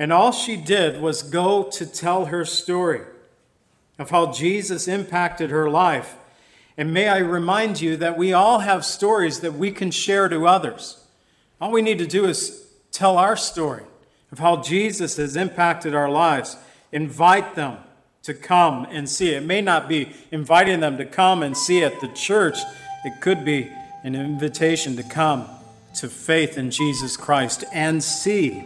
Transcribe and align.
And 0.00 0.14
all 0.14 0.32
she 0.32 0.56
did 0.56 1.02
was 1.02 1.22
go 1.22 1.64
to 1.64 1.84
tell 1.84 2.24
her 2.24 2.46
story 2.46 3.02
of 3.98 4.08
how 4.08 4.32
Jesus 4.32 4.88
impacted 4.88 5.50
her 5.50 5.68
life. 5.68 6.16
And 6.78 6.94
may 6.94 7.06
I 7.06 7.18
remind 7.18 7.82
you 7.82 7.98
that 7.98 8.16
we 8.16 8.32
all 8.32 8.60
have 8.60 8.82
stories 8.82 9.40
that 9.40 9.52
we 9.52 9.70
can 9.70 9.90
share 9.90 10.26
to 10.30 10.46
others. 10.46 11.04
All 11.60 11.70
we 11.70 11.82
need 11.82 11.98
to 11.98 12.06
do 12.06 12.24
is 12.24 12.66
tell 12.90 13.18
our 13.18 13.36
story 13.36 13.82
of 14.32 14.38
how 14.38 14.62
Jesus 14.62 15.18
has 15.18 15.36
impacted 15.36 15.94
our 15.94 16.08
lives. 16.08 16.56
Invite 16.92 17.54
them 17.54 17.76
to 18.22 18.32
come 18.32 18.86
and 18.90 19.06
see. 19.06 19.34
It 19.34 19.44
may 19.44 19.60
not 19.60 19.86
be 19.86 20.14
inviting 20.30 20.80
them 20.80 20.96
to 20.96 21.04
come 21.04 21.42
and 21.42 21.54
see 21.54 21.84
at 21.84 22.00
the 22.00 22.08
church, 22.08 22.56
it 23.04 23.20
could 23.20 23.44
be 23.44 23.70
an 24.02 24.14
invitation 24.14 24.96
to 24.96 25.02
come 25.02 25.46
to 25.96 26.08
faith 26.08 26.56
in 26.56 26.70
Jesus 26.70 27.18
Christ 27.18 27.64
and 27.70 28.02
see 28.02 28.64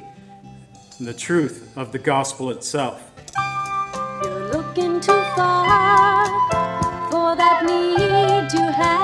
the 1.05 1.15
truth 1.15 1.77
of 1.77 1.93
the 1.93 1.99
gospel 1.99 2.51
itself. 2.51 3.13
You're 4.23 4.53
looking 4.53 5.01
too 5.01 5.23
far 5.37 6.27
for 7.11 7.37
that 7.37 7.65
need 7.65 8.51
have 8.73 9.04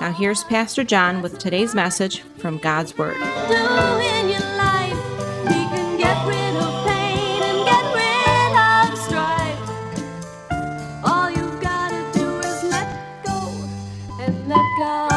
Now, 0.00 0.10
here's 0.10 0.42
Pastor 0.44 0.82
John 0.84 1.22
with 1.22 1.38
today's 1.38 1.74
message 1.74 2.22
from 2.38 2.58
God's 2.58 2.96
Word. 2.98 3.14
do 3.14 3.20
in 3.20 4.30
your 4.30 4.40
life. 4.56 4.96
He 5.46 5.64
can 5.68 5.96
get 5.96 6.26
rid 6.26 6.56
of 6.56 6.86
pain 6.86 7.42
and 7.42 7.64
get 7.64 7.94
rid 7.94 8.56
of 8.56 8.98
strife. 8.98 9.60
All 11.04 11.30
you 11.30 11.46
gotta 11.60 12.02
do 12.18 12.38
is 12.40 12.64
let 12.64 13.24
go 13.24 13.38
and 14.18 14.48
let 14.48 14.64
God. 14.80 15.12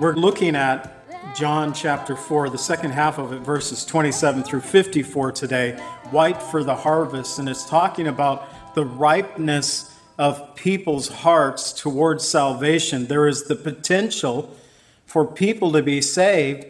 We're 0.00 0.16
looking 0.16 0.56
at 0.56 0.98
John 1.36 1.72
chapter 1.72 2.16
4, 2.16 2.50
the 2.50 2.58
second 2.58 2.90
half 2.92 3.18
of 3.18 3.32
it, 3.32 3.40
verses 3.40 3.84
27 3.84 4.42
through 4.42 4.62
54 4.62 5.32
today, 5.32 5.76
white 6.10 6.42
for 6.42 6.64
the 6.64 6.74
harvest. 6.74 7.38
And 7.38 7.48
it's 7.48 7.68
talking 7.68 8.08
about 8.08 8.74
the 8.74 8.84
ripeness 8.84 9.91
of 10.22 10.54
people's 10.54 11.08
hearts 11.08 11.72
towards 11.72 12.26
salvation. 12.26 13.06
There 13.06 13.26
is 13.26 13.48
the 13.48 13.56
potential 13.56 14.56
for 15.04 15.26
people 15.26 15.72
to 15.72 15.82
be 15.82 16.00
saved. 16.00 16.64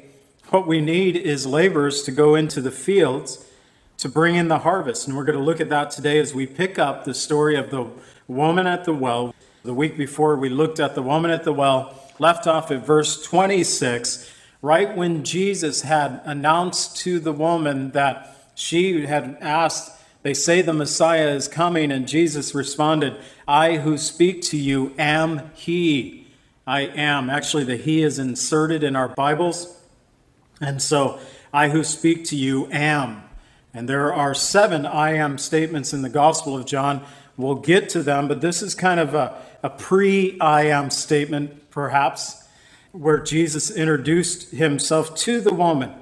What 0.49 0.67
we 0.67 0.81
need 0.81 1.17
is 1.17 1.47
laborers 1.47 2.03
to 2.05 2.13
go 2.13 2.35
into 2.35 2.63
the 2.63 2.71
fields 2.71 3.47
to 3.99 4.09
bring 4.09 4.37
in 4.37 4.49
the 4.49 4.61
harvest. 4.61 5.07
And 5.07 5.19
we're 5.19 5.27
going 5.27 5.37
to 5.37 5.45
look 5.45 5.61
at 5.61 5.69
that 5.69 5.91
today 5.91 6.19
as 6.19 6.33
we 6.33 6.47
pick 6.47 6.79
up 6.79 7.05
the 7.05 7.13
story 7.13 7.55
of 7.55 7.69
the 7.69 7.91
woman 8.27 8.67
at 8.67 8.87
the 8.87 8.95
well. 8.95 9.35
The 9.65 9.75
week 9.75 9.99
before, 9.99 10.35
we 10.37 10.49
looked 10.49 10.81
at 10.81 10.95
the 10.95 11.03
woman 11.03 11.31
at 11.31 11.45
the 11.45 11.53
well, 11.53 11.95
left 12.19 12.47
off 12.47 12.71
at 12.71 12.87
verse 12.87 13.23
26, 13.23 14.33
right 14.63 14.97
when 14.97 15.25
Jesus 15.25 15.83
had 15.83 16.23
announced 16.25 16.97
to 17.03 17.21
the 17.21 17.33
woman 17.33 17.91
that 17.91 18.49
she 18.55 19.05
had 19.05 19.37
asked, 19.43 19.93
They 20.23 20.35
say 20.35 20.63
the 20.63 20.73
Messiah 20.73 21.31
is 21.31 21.49
coming, 21.49 21.91
and 21.91 22.07
Jesus 22.07 22.55
responded, 22.55 23.17
I 23.47 23.79
who 23.79 23.99
speak 23.99 24.43
to 24.43 24.57
you 24.57 24.95
am 24.99 25.51
He. 25.55 26.29
I 26.67 26.83
am. 26.83 27.29
Actually, 27.29 27.65
the 27.65 27.77
He 27.77 28.03
is 28.03 28.19
inserted 28.19 28.85
in 28.85 28.95
our 28.95 29.09
Bibles. 29.09 29.77
And 30.61 30.81
so, 30.81 31.19
I 31.53 31.71
who 31.71 31.83
speak 31.83 32.25
to 32.27 32.37
you 32.37 32.69
am. 32.71 33.25
And 33.75 33.89
there 33.89 34.13
are 34.13 34.35
seven 34.35 34.87
I 34.87 35.15
am 35.15 35.39
statements 35.39 35.93
in 35.93 36.03
the 36.03 36.09
Gospel 36.09 36.57
of 36.57 36.67
John. 36.67 37.05
We'll 37.37 37.57
get 37.57 37.89
to 37.91 38.03
them, 38.03 38.29
but 38.29 38.41
this 38.41 38.63
is 38.63 38.75
kind 38.75 39.01
of 39.01 39.15
a, 39.15 39.37
a 39.63 39.71
pre 39.71 40.39
I 40.41 40.67
am 40.67 40.91
statement, 40.91 41.71
perhaps, 41.71 42.47
where 42.93 43.19
Jesus 43.19 43.71
introduced 43.71 44.53
himself 44.53 45.15
to 45.17 45.41
the 45.41 45.55
woman. 45.55 45.93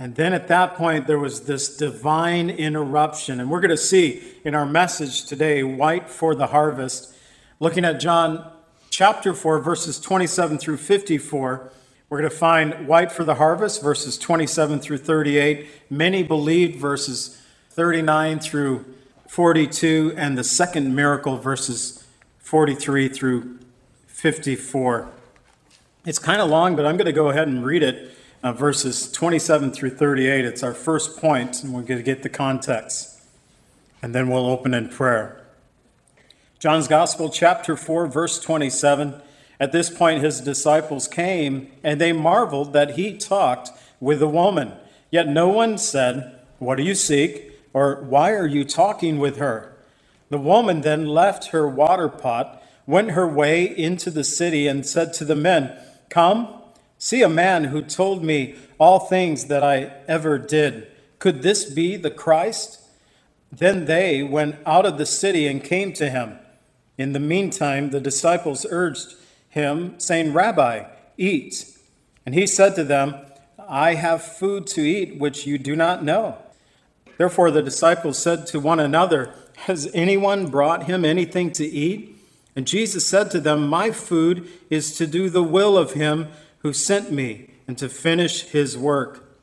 And 0.00 0.14
then 0.14 0.32
at 0.32 0.48
that 0.48 0.76
point, 0.76 1.06
there 1.06 1.18
was 1.18 1.42
this 1.42 1.76
divine 1.76 2.48
interruption. 2.48 3.38
And 3.38 3.50
we're 3.50 3.60
going 3.60 3.68
to 3.68 3.76
see 3.76 4.22
in 4.44 4.54
our 4.54 4.64
message 4.64 5.26
today, 5.26 5.62
White 5.62 6.08
for 6.08 6.34
the 6.34 6.46
Harvest, 6.46 7.14
looking 7.60 7.84
at 7.84 8.00
John 8.00 8.50
chapter 8.88 9.34
4, 9.34 9.60
verses 9.60 10.00
27 10.00 10.56
through 10.56 10.78
54. 10.78 11.70
We're 12.08 12.18
going 12.18 12.30
to 12.30 12.36
find 12.36 12.88
white 12.88 13.12
for 13.12 13.24
the 13.24 13.34
harvest, 13.34 13.82
verses 13.82 14.16
27 14.18 14.80
through 14.80 14.98
38, 14.98 15.68
many 15.90 16.22
believed, 16.22 16.80
verses 16.80 17.40
39 17.68 18.40
through 18.40 18.86
42, 19.28 20.14
and 20.16 20.36
the 20.36 20.42
second 20.42 20.96
miracle, 20.96 21.36
verses 21.36 22.04
43 22.38 23.08
through 23.10 23.58
54. 24.06 25.08
It's 26.04 26.18
kind 26.18 26.40
of 26.40 26.48
long, 26.48 26.74
but 26.74 26.84
I'm 26.84 26.96
going 26.96 27.06
to 27.06 27.12
go 27.12 27.28
ahead 27.28 27.46
and 27.46 27.64
read 27.64 27.82
it, 27.82 28.12
uh, 28.42 28.52
verses 28.52 29.10
27 29.12 29.72
through 29.72 29.90
38. 29.90 30.44
It's 30.44 30.62
our 30.62 30.74
first 30.74 31.18
point, 31.18 31.62
and 31.62 31.74
we're 31.74 31.82
going 31.82 31.98
to 31.98 32.04
get 32.04 32.22
the 32.22 32.28
context. 32.28 33.20
And 34.02 34.14
then 34.14 34.28
we'll 34.28 34.46
open 34.46 34.72
in 34.72 34.88
prayer. 34.88 35.44
John's 36.58 36.88
Gospel, 36.88 37.28
chapter 37.28 37.76
4, 37.76 38.06
verse 38.06 38.40
27. 38.40 39.20
At 39.58 39.72
this 39.72 39.90
point, 39.90 40.22
his 40.22 40.40
disciples 40.40 41.06
came, 41.06 41.70
and 41.84 42.00
they 42.00 42.12
marveled 42.12 42.72
that 42.72 42.92
he 42.92 43.16
talked 43.16 43.70
with 44.00 44.22
a 44.22 44.28
woman. 44.28 44.72
Yet 45.10 45.28
no 45.28 45.48
one 45.48 45.76
said, 45.76 46.38
What 46.58 46.76
do 46.76 46.82
you 46.82 46.94
seek? 46.94 47.48
or 47.72 48.02
Why 48.02 48.32
are 48.32 48.46
you 48.46 48.64
talking 48.64 49.18
with 49.18 49.36
her? 49.36 49.76
The 50.30 50.38
woman 50.38 50.80
then 50.80 51.06
left 51.06 51.48
her 51.48 51.68
water 51.68 52.08
pot, 52.08 52.62
went 52.86 53.10
her 53.12 53.28
way 53.28 53.64
into 53.64 54.10
the 54.10 54.24
city, 54.24 54.66
and 54.66 54.86
said 54.86 55.12
to 55.14 55.24
the 55.24 55.36
men, 55.36 55.76
Come, 56.08 56.59
see 57.00 57.22
a 57.22 57.28
man 57.28 57.64
who 57.64 57.80
told 57.80 58.22
me 58.22 58.54
all 58.78 59.00
things 59.00 59.46
that 59.46 59.64
I 59.64 59.90
ever 60.06 60.38
did. 60.38 60.86
Could 61.18 61.42
this 61.42 61.64
be 61.64 61.96
the 61.96 62.10
Christ? 62.10 62.78
Then 63.50 63.86
they 63.86 64.22
went 64.22 64.56
out 64.64 64.86
of 64.86 64.98
the 64.98 65.06
city 65.06 65.48
and 65.48 65.64
came 65.64 65.92
to 65.94 66.10
him. 66.10 66.38
In 66.98 67.12
the 67.14 67.18
meantime, 67.18 67.90
the 67.90 68.00
disciples 68.00 68.66
urged 68.70 69.14
him, 69.48 69.98
saying, 69.98 70.34
Rabbi, 70.34 70.84
eat. 71.16 71.66
And 72.26 72.34
he 72.34 72.46
said 72.46 72.76
to 72.76 72.84
them, 72.84 73.14
I 73.66 73.94
have 73.94 74.22
food 74.22 74.66
to 74.68 74.82
eat 74.82 75.18
which 75.18 75.46
you 75.46 75.56
do 75.56 75.74
not 75.74 76.04
know. 76.04 76.36
Therefore 77.16 77.50
the 77.50 77.62
disciples 77.62 78.18
said 78.18 78.46
to 78.48 78.60
one 78.60 78.78
another, 78.78 79.34
Has 79.64 79.90
anyone 79.94 80.50
brought 80.50 80.84
him 80.84 81.06
anything 81.06 81.50
to 81.52 81.64
eat? 81.64 82.16
And 82.54 82.66
Jesus 82.66 83.06
said 83.06 83.30
to 83.30 83.40
them, 83.40 83.68
My 83.68 83.90
food 83.90 84.48
is 84.68 84.96
to 84.98 85.06
do 85.06 85.30
the 85.30 85.42
will 85.42 85.78
of 85.78 85.94
him 85.94 86.28
who 86.60 86.72
sent 86.72 87.10
me 87.10 87.50
and 87.66 87.76
to 87.78 87.88
finish 87.88 88.42
his 88.42 88.76
work. 88.76 89.38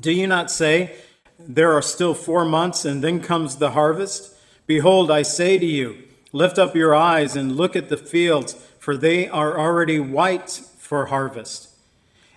Do 0.00 0.12
you 0.12 0.26
not 0.26 0.50
say, 0.50 0.96
There 1.38 1.72
are 1.72 1.82
still 1.82 2.14
four 2.14 2.44
months, 2.44 2.84
and 2.84 3.02
then 3.02 3.20
comes 3.20 3.56
the 3.56 3.72
harvest? 3.72 4.34
Behold, 4.66 5.10
I 5.10 5.22
say 5.22 5.58
to 5.58 5.66
you, 5.66 6.02
Lift 6.32 6.58
up 6.58 6.74
your 6.74 6.94
eyes 6.94 7.34
and 7.36 7.56
look 7.56 7.76
at 7.76 7.88
the 7.88 7.96
fields, 7.96 8.54
for 8.78 8.96
they 8.96 9.28
are 9.28 9.58
already 9.58 9.98
white 9.98 10.50
for 10.78 11.06
harvest. 11.06 11.70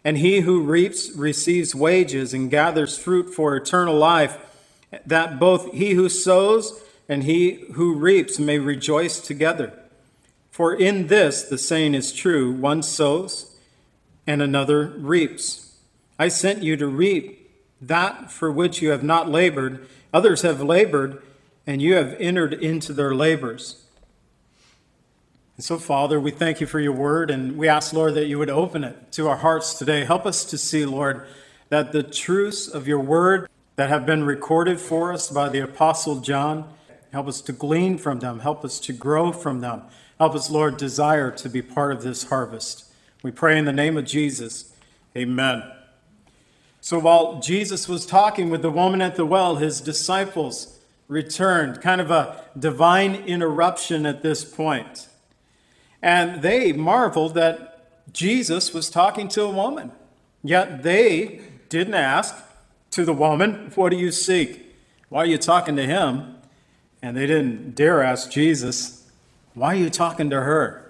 And 0.04 0.18
he 0.18 0.42
who 0.42 0.62
reaps 0.62 1.12
receives 1.16 1.76
wages 1.76 2.34
and 2.34 2.50
gathers 2.50 2.98
fruit 2.98 3.34
for 3.34 3.56
eternal 3.56 3.96
life, 3.96 4.38
that 5.06 5.40
both 5.40 5.74
he 5.74 5.92
who 5.92 6.08
sows 6.08 6.82
and 7.10 7.24
he 7.24 7.66
who 7.74 7.96
reaps 7.96 8.40
may 8.40 8.60
rejoice 8.60 9.20
together. 9.20 9.78
For 10.50 10.74
in 10.74 11.08
this 11.08 11.44
the 11.44 11.58
saying 11.58 11.94
is 11.94 12.14
true 12.14 12.52
one 12.52 12.84
sows 12.84 13.49
and 14.30 14.44
another 14.44 14.86
reaps. 14.86 15.76
I 16.20 16.28
sent 16.28 16.62
you 16.62 16.78
to 16.78 16.86
reap 16.86 17.50
that 17.82 18.32
for 18.32 18.52
which 18.52 18.80
you 18.80 18.92
have 18.92 19.02
not 19.02 19.28
labored, 19.28 19.88
others 20.14 20.44
have 20.44 20.62
labored, 20.62 21.20
and 21.66 21.82
you 21.82 21.96
have 21.96 22.16
entered 22.20 22.54
into 22.54 22.94
their 22.94 23.16
labors. 23.16 23.84
And 25.56 25.66
so, 25.66 25.80
Father, 25.80 26.20
we 26.20 26.30
thank 26.30 26.62
you 26.62 26.68
for 26.68 26.80
your 26.80 26.94
word, 26.94 27.32
and 27.32 27.58
we 27.58 27.68
ask, 27.68 27.92
Lord, 27.92 28.14
that 28.14 28.28
you 28.28 28.38
would 28.38 28.52
open 28.52 28.84
it 28.84 29.12
to 29.14 29.28
our 29.28 29.38
hearts 29.38 29.74
today. 29.74 30.06
Help 30.06 30.28
us 30.28 30.46
to 30.46 30.60
see, 30.60 30.86
Lord, 30.86 31.26
that 31.70 31.92
the 31.92 32.04
truths 32.04 32.68
of 32.68 32.88
your 32.88 33.00
word 33.00 33.50
that 33.78 33.90
have 33.90 34.06
been 34.06 34.24
recorded 34.24 34.80
for 34.80 35.12
us 35.12 35.28
by 35.32 35.50
the 35.50 35.62
Apostle 35.62 36.20
John, 36.20 36.72
help 37.12 37.28
us 37.28 37.42
to 37.42 37.52
glean 37.52 37.98
from 37.98 38.20
them, 38.20 38.42
help 38.42 38.64
us 38.64 38.80
to 38.82 38.94
grow 38.94 39.32
from 39.32 39.62
them. 39.62 39.82
Help 40.20 40.36
us, 40.36 40.52
Lord, 40.52 40.78
desire 40.78 41.32
to 41.32 41.50
be 41.50 41.64
part 41.64 41.94
of 41.94 42.04
this 42.04 42.26
harvest. 42.26 42.89
We 43.22 43.32
pray 43.32 43.58
in 43.58 43.66
the 43.66 43.74
name 43.74 43.98
of 43.98 44.06
Jesus. 44.06 44.74
Amen. 45.16 45.64
So 46.80 47.00
while 47.00 47.40
Jesus 47.42 47.90
was 47.90 48.06
talking 48.06 48.50
with 48.50 48.62
the 48.62 48.72
woman 48.72 49.02
at 49.02 49.16
the 49.16 49.26
well, 49.26 49.58
his 49.58 49.82
disciples 49.82 50.80
returned, 51.10 51.82
kind 51.82 52.00
of 52.00 52.12
a 52.12 52.46
divine 52.58 53.16
interruption 53.16 54.06
at 54.06 54.22
this 54.22 54.46
point. 54.46 55.10
And 56.02 56.42
they 56.42 56.72
marveled 56.72 57.34
that 57.34 58.14
Jesus 58.14 58.74
was 58.74 58.90
talking 58.90 59.28
to 59.30 59.44
a 59.44 59.52
woman. 59.52 59.92
Yet 60.42 60.84
they 60.84 61.42
didn't 61.68 61.96
ask 61.96 62.36
to 62.92 63.04
the 63.04 63.14
woman, 63.14 63.72
What 63.76 63.90
do 63.90 63.98
you 63.98 64.12
seek? 64.12 64.76
Why 65.10 65.24
are 65.24 65.26
you 65.26 65.38
talking 65.38 65.76
to 65.76 65.86
him? 65.86 66.38
And 67.02 67.18
they 67.18 67.28
didn't 67.28 67.76
dare 67.76 68.02
ask 68.02 68.32
Jesus, 68.32 69.06
Why 69.54 69.74
are 69.74 69.80
you 69.80 69.90
talking 69.90 70.30
to 70.30 70.42
her? 70.42 70.89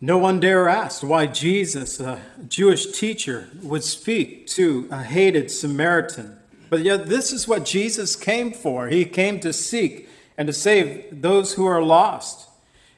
No 0.00 0.18
one 0.18 0.40
dare 0.40 0.68
ask 0.68 1.02
why 1.02 1.26
Jesus, 1.26 1.98
a 2.00 2.20
Jewish 2.48 2.92
teacher, 2.92 3.48
would 3.62 3.82
speak 3.82 4.46
to 4.48 4.86
a 4.90 5.02
hated 5.02 5.50
Samaritan. 5.50 6.36
But 6.68 6.80
yet, 6.80 7.06
this 7.06 7.32
is 7.32 7.48
what 7.48 7.64
Jesus 7.64 8.14
came 8.14 8.52
for. 8.52 8.88
He 8.88 9.06
came 9.06 9.40
to 9.40 9.54
seek 9.54 10.08
and 10.36 10.48
to 10.48 10.52
save 10.52 11.22
those 11.22 11.54
who 11.54 11.64
are 11.64 11.82
lost. 11.82 12.50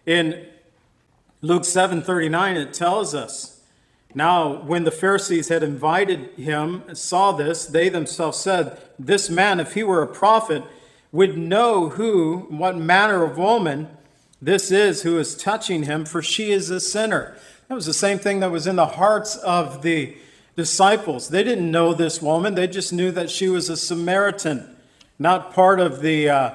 In 0.06 0.44
Luke 1.40 1.62
7:39 1.62 2.56
it 2.56 2.74
tells 2.74 3.14
us, 3.14 3.60
now 4.12 4.62
when 4.62 4.82
the 4.82 4.90
Pharisees 4.90 5.48
had 5.48 5.62
invited 5.62 6.30
him, 6.30 6.82
and 6.88 6.98
saw 6.98 7.30
this, 7.30 7.66
they 7.66 7.88
themselves 7.88 8.38
said, 8.38 8.80
this 8.98 9.30
man 9.30 9.60
if 9.60 9.74
he 9.74 9.84
were 9.84 10.02
a 10.02 10.08
prophet 10.08 10.64
would 11.12 11.38
know 11.38 11.90
who 11.90 12.46
what 12.48 12.76
manner 12.76 13.22
of 13.22 13.38
woman 13.38 13.88
this 14.40 14.70
is 14.70 15.02
who 15.02 15.19
is 15.19 15.37
touching 15.37 15.85
him 15.85 16.05
for 16.05 16.23
she 16.23 16.50
is 16.50 16.70
a 16.70 16.81
sinner. 16.81 17.37
That 17.69 17.75
was 17.75 17.87
the 17.87 17.94
same 17.94 18.19
thing 18.19 18.40
that 18.40 18.50
was 18.50 18.67
in 18.67 18.76
the 18.76 18.87
hearts 18.87 19.37
of 19.37 19.82
the 19.82 20.17
disciples. 20.56 21.29
They 21.29 21.43
didn't 21.43 21.70
know 21.70 21.93
this 21.93 22.23
woman, 22.23 22.55
they 22.55 22.67
just 22.67 22.93
knew 22.93 23.11
that 23.12 23.31
she 23.31 23.49
was 23.49 23.69
a 23.69 23.76
Samaritan, 23.76 24.76
not 25.19 25.52
part 25.52 25.81
of 25.81 26.00
the 26.00 26.29
uh, 26.31 26.55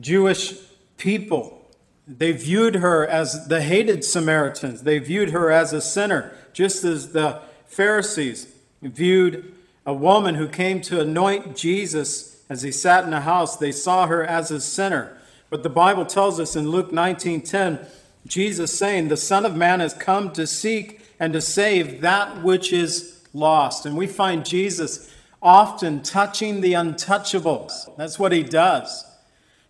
Jewish 0.00 0.54
people. 0.96 1.60
They 2.06 2.32
viewed 2.32 2.76
her 2.76 3.06
as 3.06 3.48
the 3.48 3.62
hated 3.62 4.04
Samaritans. 4.04 4.82
They 4.82 4.98
viewed 4.98 5.30
her 5.30 5.50
as 5.50 5.72
a 5.72 5.80
sinner, 5.80 6.36
just 6.52 6.84
as 6.84 7.12
the 7.12 7.40
Pharisees 7.66 8.46
viewed 8.82 9.54
a 9.86 9.94
woman 9.94 10.34
who 10.34 10.48
came 10.48 10.80
to 10.82 11.00
anoint 11.00 11.56
Jesus 11.56 12.42
as 12.48 12.62
he 12.62 12.70
sat 12.70 13.04
in 13.04 13.12
a 13.12 13.22
house. 13.22 13.56
They 13.56 13.72
saw 13.72 14.06
her 14.06 14.22
as 14.24 14.50
a 14.50 14.60
sinner. 14.60 15.18
But 15.54 15.62
the 15.62 15.70
Bible 15.70 16.04
tells 16.04 16.40
us 16.40 16.56
in 16.56 16.68
Luke 16.68 16.90
19:10, 16.90 17.78
Jesus 18.26 18.76
saying, 18.76 19.06
"The 19.06 19.16
Son 19.16 19.46
of 19.46 19.54
Man 19.54 19.78
has 19.78 19.94
come 19.94 20.32
to 20.32 20.48
seek 20.48 21.00
and 21.20 21.32
to 21.32 21.40
save 21.40 22.00
that 22.00 22.42
which 22.42 22.72
is 22.72 23.18
lost." 23.32 23.86
And 23.86 23.96
we 23.96 24.08
find 24.08 24.44
Jesus 24.44 25.08
often 25.40 26.02
touching 26.02 26.60
the 26.60 26.72
untouchables. 26.72 27.88
That's 27.96 28.18
what 28.18 28.32
he 28.32 28.42
does. 28.42 29.04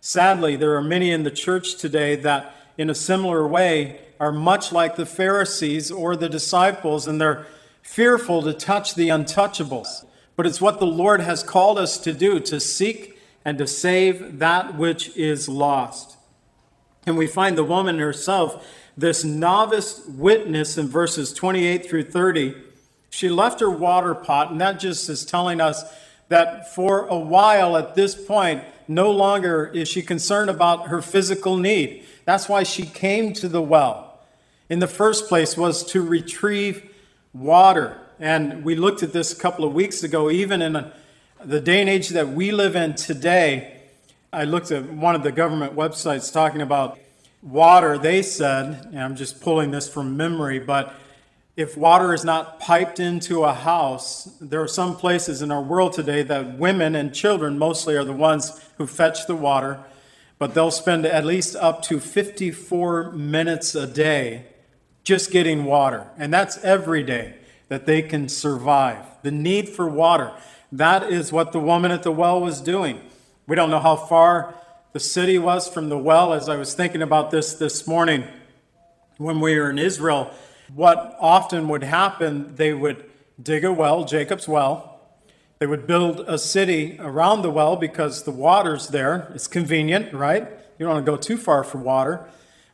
Sadly, 0.01 0.55
there 0.55 0.73
are 0.73 0.81
many 0.81 1.11
in 1.11 1.21
the 1.21 1.29
church 1.29 1.75
today 1.75 2.15
that, 2.15 2.55
in 2.79 2.89
a 2.89 2.95
similar 2.95 3.47
way, 3.47 3.99
are 4.19 4.31
much 4.31 4.71
like 4.71 4.95
the 4.95 5.05
Pharisees 5.05 5.91
or 5.91 6.15
the 6.15 6.29
disciples, 6.29 7.05
and 7.05 7.21
they're 7.21 7.45
fearful 7.83 8.41
to 8.41 8.53
touch 8.53 8.95
the 8.95 9.09
untouchables. 9.09 10.03
But 10.35 10.47
it's 10.47 10.59
what 10.59 10.79
the 10.79 10.87
Lord 10.87 11.21
has 11.21 11.43
called 11.43 11.77
us 11.77 11.99
to 11.99 12.11
do 12.11 12.39
to 12.39 12.59
seek 12.59 13.14
and 13.45 13.59
to 13.59 13.67
save 13.67 14.39
that 14.39 14.75
which 14.75 15.15
is 15.15 15.47
lost. 15.47 16.17
And 17.05 17.15
we 17.15 17.27
find 17.27 17.55
the 17.55 17.63
woman 17.63 17.99
herself, 17.99 18.67
this 18.97 19.23
novice 19.23 20.01
witness 20.07 20.77
in 20.77 20.87
verses 20.87 21.31
28 21.31 21.87
through 21.87 22.05
30. 22.05 22.55
She 23.11 23.29
left 23.29 23.59
her 23.59 23.69
water 23.69 24.15
pot, 24.15 24.51
and 24.51 24.59
that 24.59 24.79
just 24.79 25.07
is 25.07 25.23
telling 25.23 25.61
us 25.61 25.83
that 26.29 26.73
for 26.73 27.05
a 27.05 27.17
while 27.17 27.77
at 27.77 27.93
this 27.93 28.15
point, 28.15 28.63
no 28.87 29.11
longer 29.11 29.67
is 29.73 29.87
she 29.87 30.01
concerned 30.01 30.49
about 30.49 30.87
her 30.87 31.01
physical 31.01 31.57
need. 31.57 32.03
That's 32.25 32.49
why 32.49 32.63
she 32.63 32.85
came 32.85 33.33
to 33.33 33.47
the 33.47 33.61
well. 33.61 34.19
In 34.69 34.79
the 34.79 34.87
first 34.87 35.27
place 35.27 35.55
was 35.55 35.83
to 35.91 36.01
retrieve 36.01 36.91
water. 37.33 37.99
And 38.19 38.63
we 38.63 38.75
looked 38.75 39.03
at 39.03 39.13
this 39.13 39.31
a 39.31 39.35
couple 39.35 39.65
of 39.65 39.73
weeks 39.73 40.01
ago, 40.01 40.31
even 40.31 40.61
in 40.61 40.75
a, 40.75 40.93
the 41.45 41.61
day 41.61 41.79
and 41.79 41.89
age 41.89 42.09
that 42.09 42.29
we 42.29 42.51
live 42.51 42.75
in 42.75 42.95
today. 42.95 43.79
I 44.33 44.45
looked 44.45 44.71
at 44.71 44.91
one 44.91 45.13
of 45.13 45.21
the 45.21 45.31
government 45.31 45.75
websites 45.75 46.33
talking 46.33 46.59
about 46.59 46.97
water. 47.43 47.99
They 47.99 48.23
said, 48.23 48.87
and 48.87 48.99
I'm 48.99 49.15
just 49.15 49.41
pulling 49.41 49.69
this 49.69 49.87
from 49.87 50.17
memory, 50.17 50.57
but 50.57 50.95
if 51.55 51.77
water 51.77 52.15
is 52.15 52.25
not 52.25 52.59
piped 52.59 52.99
into 52.99 53.43
a 53.43 53.53
house, 53.53 54.25
there 54.41 54.59
are 54.59 54.67
some 54.67 54.97
places 54.97 55.43
in 55.43 55.51
our 55.51 55.61
world 55.61 55.93
today 55.93 56.23
that 56.23 56.57
women 56.57 56.95
and 56.95 57.13
children 57.13 57.59
mostly 57.59 57.95
are 57.95 58.03
the 58.03 58.11
ones 58.11 58.59
who 58.79 58.87
fetch 58.87 59.27
the 59.27 59.35
water, 59.35 59.79
but 60.39 60.55
they'll 60.55 60.71
spend 60.71 61.05
at 61.05 61.25
least 61.25 61.55
up 61.55 61.83
to 61.83 61.99
54 61.99 63.11
minutes 63.11 63.75
a 63.75 63.85
day 63.85 64.47
just 65.03 65.29
getting 65.29 65.63
water. 65.63 66.07
And 66.17 66.33
that's 66.33 66.57
every 66.63 67.03
day 67.03 67.35
that 67.67 67.85
they 67.85 68.01
can 68.01 68.29
survive. 68.29 69.05
The 69.21 69.31
need 69.31 69.69
for 69.69 69.87
water. 69.87 70.33
That 70.71 71.03
is 71.11 71.31
what 71.31 71.51
the 71.51 71.59
woman 71.59 71.91
at 71.91 72.03
the 72.03 72.11
well 72.11 72.41
was 72.41 72.61
doing. 72.61 73.01
We 73.47 73.55
don't 73.55 73.69
know 73.69 73.79
how 73.79 73.95
far 73.95 74.55
the 74.93 74.99
city 74.99 75.37
was 75.37 75.67
from 75.67 75.89
the 75.89 75.97
well. 75.97 76.33
As 76.33 76.49
I 76.49 76.55
was 76.55 76.73
thinking 76.73 77.01
about 77.01 77.31
this 77.31 77.53
this 77.53 77.87
morning, 77.87 78.23
when 79.17 79.39
we 79.39 79.59
were 79.59 79.69
in 79.69 79.79
Israel, 79.79 80.31
what 80.73 81.15
often 81.19 81.67
would 81.67 81.83
happen, 81.83 82.55
they 82.55 82.73
would 82.73 83.05
dig 83.41 83.63
a 83.63 83.71
well, 83.71 84.05
Jacob's 84.05 84.47
well. 84.47 84.99
They 85.59 85.67
would 85.67 85.87
build 85.87 86.21
a 86.21 86.37
city 86.37 86.97
around 86.99 87.41
the 87.41 87.49
well 87.51 87.75
because 87.75 88.23
the 88.23 88.31
water's 88.31 88.89
there. 88.89 89.31
It's 89.33 89.47
convenient, 89.47 90.13
right? 90.13 90.43
You 90.77 90.85
don't 90.85 90.95
want 90.95 91.05
to 91.05 91.11
go 91.11 91.17
too 91.17 91.37
far 91.37 91.63
for 91.63 91.77
water. 91.77 92.25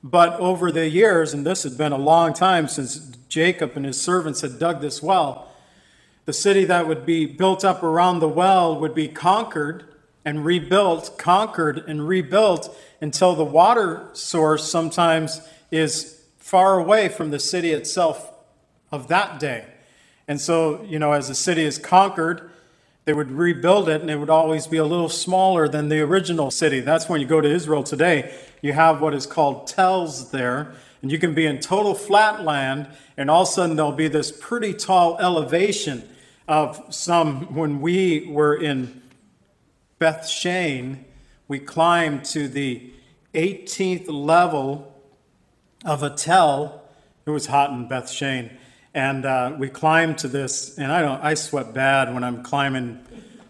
But 0.04 0.40
over 0.40 0.72
the 0.72 0.90
years, 0.90 1.34
and 1.34 1.46
this 1.46 1.64
had 1.64 1.78
been 1.78 1.92
a 1.92 1.98
long 1.98 2.34
time 2.34 2.68
since 2.68 2.98
Jacob 3.28 3.74
and 3.76 3.86
his 3.86 4.02
servants 4.02 4.42
had 4.42 4.58
dug 4.58 4.82
this 4.82 5.02
well, 5.04 5.51
the 6.26 6.34
city 6.34 6.66
that 6.66 6.88
would 6.88 7.06
be 7.06 7.26
built 7.26 7.66
up 7.66 7.82
around 7.84 8.20
the 8.20 8.30
well 8.30 8.80
would 8.80 8.94
be 8.94 9.08
conquered 9.08 9.86
and 10.24 10.46
rebuilt, 10.46 11.18
conquered 11.18 11.80
and 11.88 12.08
rebuilt 12.08 12.76
until 13.02 13.36
the 13.36 13.44
water 13.44 14.08
source 14.14 14.70
sometimes 14.70 15.42
is 15.72 16.22
far 16.38 16.78
away 16.78 17.10
from 17.10 17.32
the 17.32 17.40
city 17.40 17.72
itself 17.72 18.32
of 18.92 19.08
that 19.08 19.40
day. 19.40 19.66
And 20.28 20.40
so, 20.40 20.84
you 20.84 21.00
know, 21.00 21.14
as 21.14 21.28
the 21.28 21.36
city 21.36 21.64
is 21.64 21.78
conquered, 21.78 22.51
they 23.06 23.14
would 23.14 23.32
rebuild 23.32 23.90
it 23.90 24.02
and 24.02 24.10
it 24.10 24.18
would 24.18 24.30
always 24.30 24.68
be 24.68 24.78
a 24.78 24.86
little 24.86 25.10
smaller 25.10 25.68
than 25.68 25.90
the 25.90 26.00
original 26.02 26.52
city. 26.52 26.80
That's 26.80 27.10
when 27.10 27.20
you 27.20 27.28
go 27.28 27.42
to 27.42 27.50
Israel 27.50 27.84
today, 27.84 28.34
you 28.62 28.74
have 28.74 29.02
what 29.02 29.14
is 29.14 29.26
called 29.26 29.68
tells 29.68 30.32
there, 30.32 30.74
and 31.02 31.12
you 31.12 31.18
can 31.18 31.34
be 31.34 31.46
in 31.46 31.60
total 31.60 31.96
flat 31.96 32.44
land, 32.44 32.88
and 33.18 33.30
all 33.30 33.42
of 33.42 33.48
a 33.48 33.52
sudden 33.52 33.76
there'll 33.76 33.92
be 33.92 34.08
this 34.08 34.32
pretty 34.32 34.74
tall 34.74 35.18
elevation 35.18 36.08
of 36.48 36.94
some. 36.94 37.54
When 37.56 37.82
we 37.82 38.28
were 38.30 38.56
in 38.56 39.02
Beth 39.98 40.28
Shean, 40.28 41.06
we 41.48 41.60
climbed 41.60 42.26
to 42.26 42.48
the 42.48 42.92
18th 43.34 44.06
level 44.10 44.94
of 45.84 46.04
a 46.04 46.10
tell. 46.10 46.84
It 47.26 47.32
was 47.32 47.48
hot 47.48 47.72
in 47.72 47.88
Beth 47.88 48.10
Shean. 48.10 48.52
And 48.94 49.26
uh, 49.26 49.56
we 49.58 49.70
climbed 49.70 50.18
to 50.20 50.28
this, 50.28 50.78
and 50.78 50.92
I 50.92 51.02
don't, 51.02 51.24
I 51.24 51.34
sweat 51.34 51.74
bad 51.74 52.14
when 52.14 52.24
I'm 52.24 52.44
climbing 52.44 53.00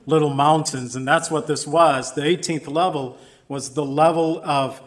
little 0.06 0.30
mountains, 0.30 0.96
and 0.96 1.08
that's 1.08 1.32
what 1.32 1.48
this 1.48 1.66
was. 1.66 2.14
The 2.14 2.22
18th 2.22 2.72
level 2.72 3.18
was 3.48 3.74
the 3.74 3.86
level 3.86 4.42
of 4.44 4.82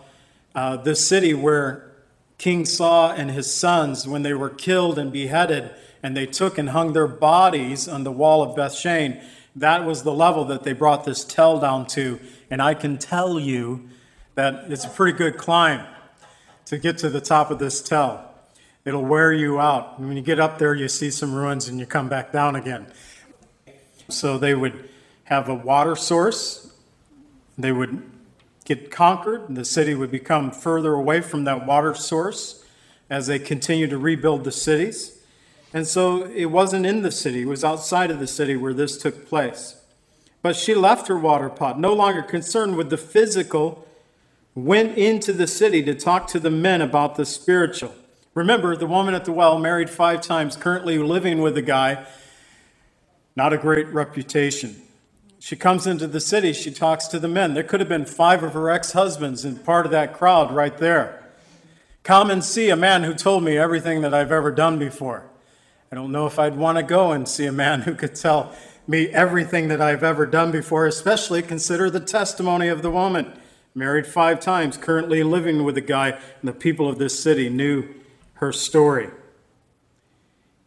uh, 0.55 0.77
this 0.77 1.07
city 1.07 1.35
where 1.35 1.91
King 2.39 2.65
Saul 2.65 3.11
and 3.11 3.31
his 3.31 3.53
sons, 3.53 4.07
when 4.07 4.23
they 4.23 4.35
were 4.35 4.51
killed 4.51 4.99
and 4.99 5.13
beheaded, 5.13 5.71
and 6.03 6.17
they 6.17 6.27
took 6.27 6.59
and 6.59 6.69
hung 6.71 6.93
their 6.93 7.09
bodies 7.09 7.89
on 7.89 8.05
the 8.05 8.13
wall 8.13 8.43
of 8.43 8.55
Beth 8.55 8.75
Shean, 8.75 9.21
that 9.57 9.85
was 9.85 10.03
the 10.03 10.13
level 10.13 10.45
that 10.47 10.63
they 10.63 10.73
brought 10.73 11.05
this 11.05 11.25
tell 11.25 11.59
down 11.59 11.87
to. 11.89 12.21
And 12.51 12.61
I 12.61 12.75
can 12.75 12.99
tell 12.99 13.41
you 13.41 13.89
that 14.35 14.71
it's 14.71 14.85
a 14.85 14.89
pretty 14.89 15.17
good 15.17 15.37
climb 15.37 15.87
to 16.67 16.79
get 16.79 16.99
to 16.99 17.11
the 17.11 17.21
top 17.21 17.51
of 17.51 17.59
this 17.59 17.81
tell. 17.83 18.34
It'll 18.85 19.05
wear 19.05 19.33
you 19.33 19.61
out. 19.61 19.99
And 19.99 20.09
when 20.09 20.17
you 20.17 20.23
get 20.23 20.39
up 20.39 20.59
there, 20.59 20.75
you 20.75 20.89
see 20.89 21.11
some 21.11 21.35
ruins 21.35 21.69
and 21.69 21.81
you 21.81 21.87
come 21.87 22.09
back 22.09 22.33
down 22.33 22.55
again. 22.55 22.87
So 24.09 24.37
they 24.37 24.55
would 24.55 24.89
have 25.25 25.49
a 25.49 25.55
water 25.55 25.97
source. 25.97 26.73
They 27.57 27.73
would 27.73 28.03
get 28.65 28.91
conquered, 28.91 29.49
and 29.49 29.57
the 29.57 29.65
city 29.65 29.95
would 29.95 30.11
become 30.11 30.51
further 30.51 30.95
away 30.95 31.21
from 31.21 31.45
that 31.45 31.67
water 31.67 31.95
source 31.95 32.65
as 33.11 33.27
they 33.27 33.39
continued 33.39 33.91
to 33.91 33.99
rebuild 33.99 34.45
the 34.45 34.53
cities. 34.53 35.23
And 35.73 35.87
so 35.87 36.25
it 36.25 36.47
wasn't 36.47 36.87
in 36.87 37.03
the 37.03 37.11
city, 37.11 37.43
it 37.43 37.49
was 37.49 37.65
outside 37.65 38.11
of 38.11 38.21
the 38.21 38.27
city 38.27 38.57
where 38.57 38.73
this 38.73 38.97
took 38.97 39.27
place. 39.29 39.81
But 40.41 40.57
she 40.57 40.75
left 40.75 41.09
her 41.09 41.19
water 41.19 41.49
pot, 41.49 41.79
no 41.79 41.93
longer 41.93 42.23
concerned 42.23 42.77
with 42.77 42.91
the 42.91 42.97
physical, 42.97 43.87
went 44.55 44.97
into 44.97 45.33
the 45.33 45.47
city 45.47 45.83
to 45.83 45.95
talk 45.95 46.29
to 46.29 46.39
the 46.39 46.51
men 46.51 46.81
about 46.81 47.17
the 47.17 47.27
spiritual. 47.27 47.95
Remember, 48.35 48.77
the 48.77 48.87
woman 48.87 49.15
at 49.15 49.25
the 49.25 49.33
well, 49.33 49.59
married 49.59 49.89
five 49.89 50.21
times, 50.21 50.57
currently 50.57 50.99
living 50.99 51.41
with 51.41 51.57
a 51.57 51.63
guy, 51.63 52.05
not 53.37 53.53
a 53.53 53.59
great 53.59 53.87
reputation. 53.89 54.83
She 55.39 55.57
comes 55.57 55.87
into 55.87 56.09
the 56.09 56.21
city, 56.21 56.53
she 56.53 56.73
talks 56.73 57.07
to 57.09 57.21
the 57.21 57.29
men. 57.29 57.55
There 57.55 57.63
could 57.63 57.81
have 57.81 57.89
been 57.89 58.07
five 58.07 58.43
of 58.43 58.55
her 58.55 58.71
ex 58.71 58.93
husbands 58.93 59.45
in 59.45 59.57
part 59.57 59.87
of 59.87 59.93
that 59.93 60.15
crowd 60.15 60.53
right 60.53 60.77
there. 60.79 61.23
Come 62.03 62.29
and 62.29 62.43
see 62.43 62.71
a 62.71 62.77
man 62.77 63.05
who 63.05 63.15
told 63.15 63.45
me 63.45 63.57
everything 63.57 64.01
that 64.03 64.13
I've 64.13 64.33
ever 64.33 64.51
done 64.51 64.79
before. 64.79 65.27
I 65.93 65.95
don't 65.95 66.11
know 66.11 66.27
if 66.27 66.39
I'd 66.39 66.57
want 66.57 66.79
to 66.79 66.83
go 66.83 67.13
and 67.13 67.29
see 67.29 67.47
a 67.47 67.53
man 67.53 67.83
who 67.83 67.95
could 67.95 68.17
tell 68.17 68.53
me 68.89 69.09
everything 69.09 69.69
that 69.69 69.81
I've 69.81 70.03
ever 70.03 70.27
done 70.27 70.51
before, 70.51 70.87
especially 70.87 71.41
consider 71.41 71.89
the 71.89 72.01
testimony 72.01 72.69
of 72.69 72.83
the 72.83 72.91
woman. 72.91 73.33
Married 73.75 74.07
five 74.07 74.41
times, 74.41 74.77
currently 74.77 75.23
living 75.23 75.63
with 75.63 75.77
a 75.77 75.81
guy, 75.81 76.11
and 76.11 76.49
the 76.49 76.53
people 76.53 76.89
of 76.89 76.99
this 76.99 77.19
city 77.19 77.49
knew 77.49 77.87
her 78.45 78.53
story. 78.53 79.09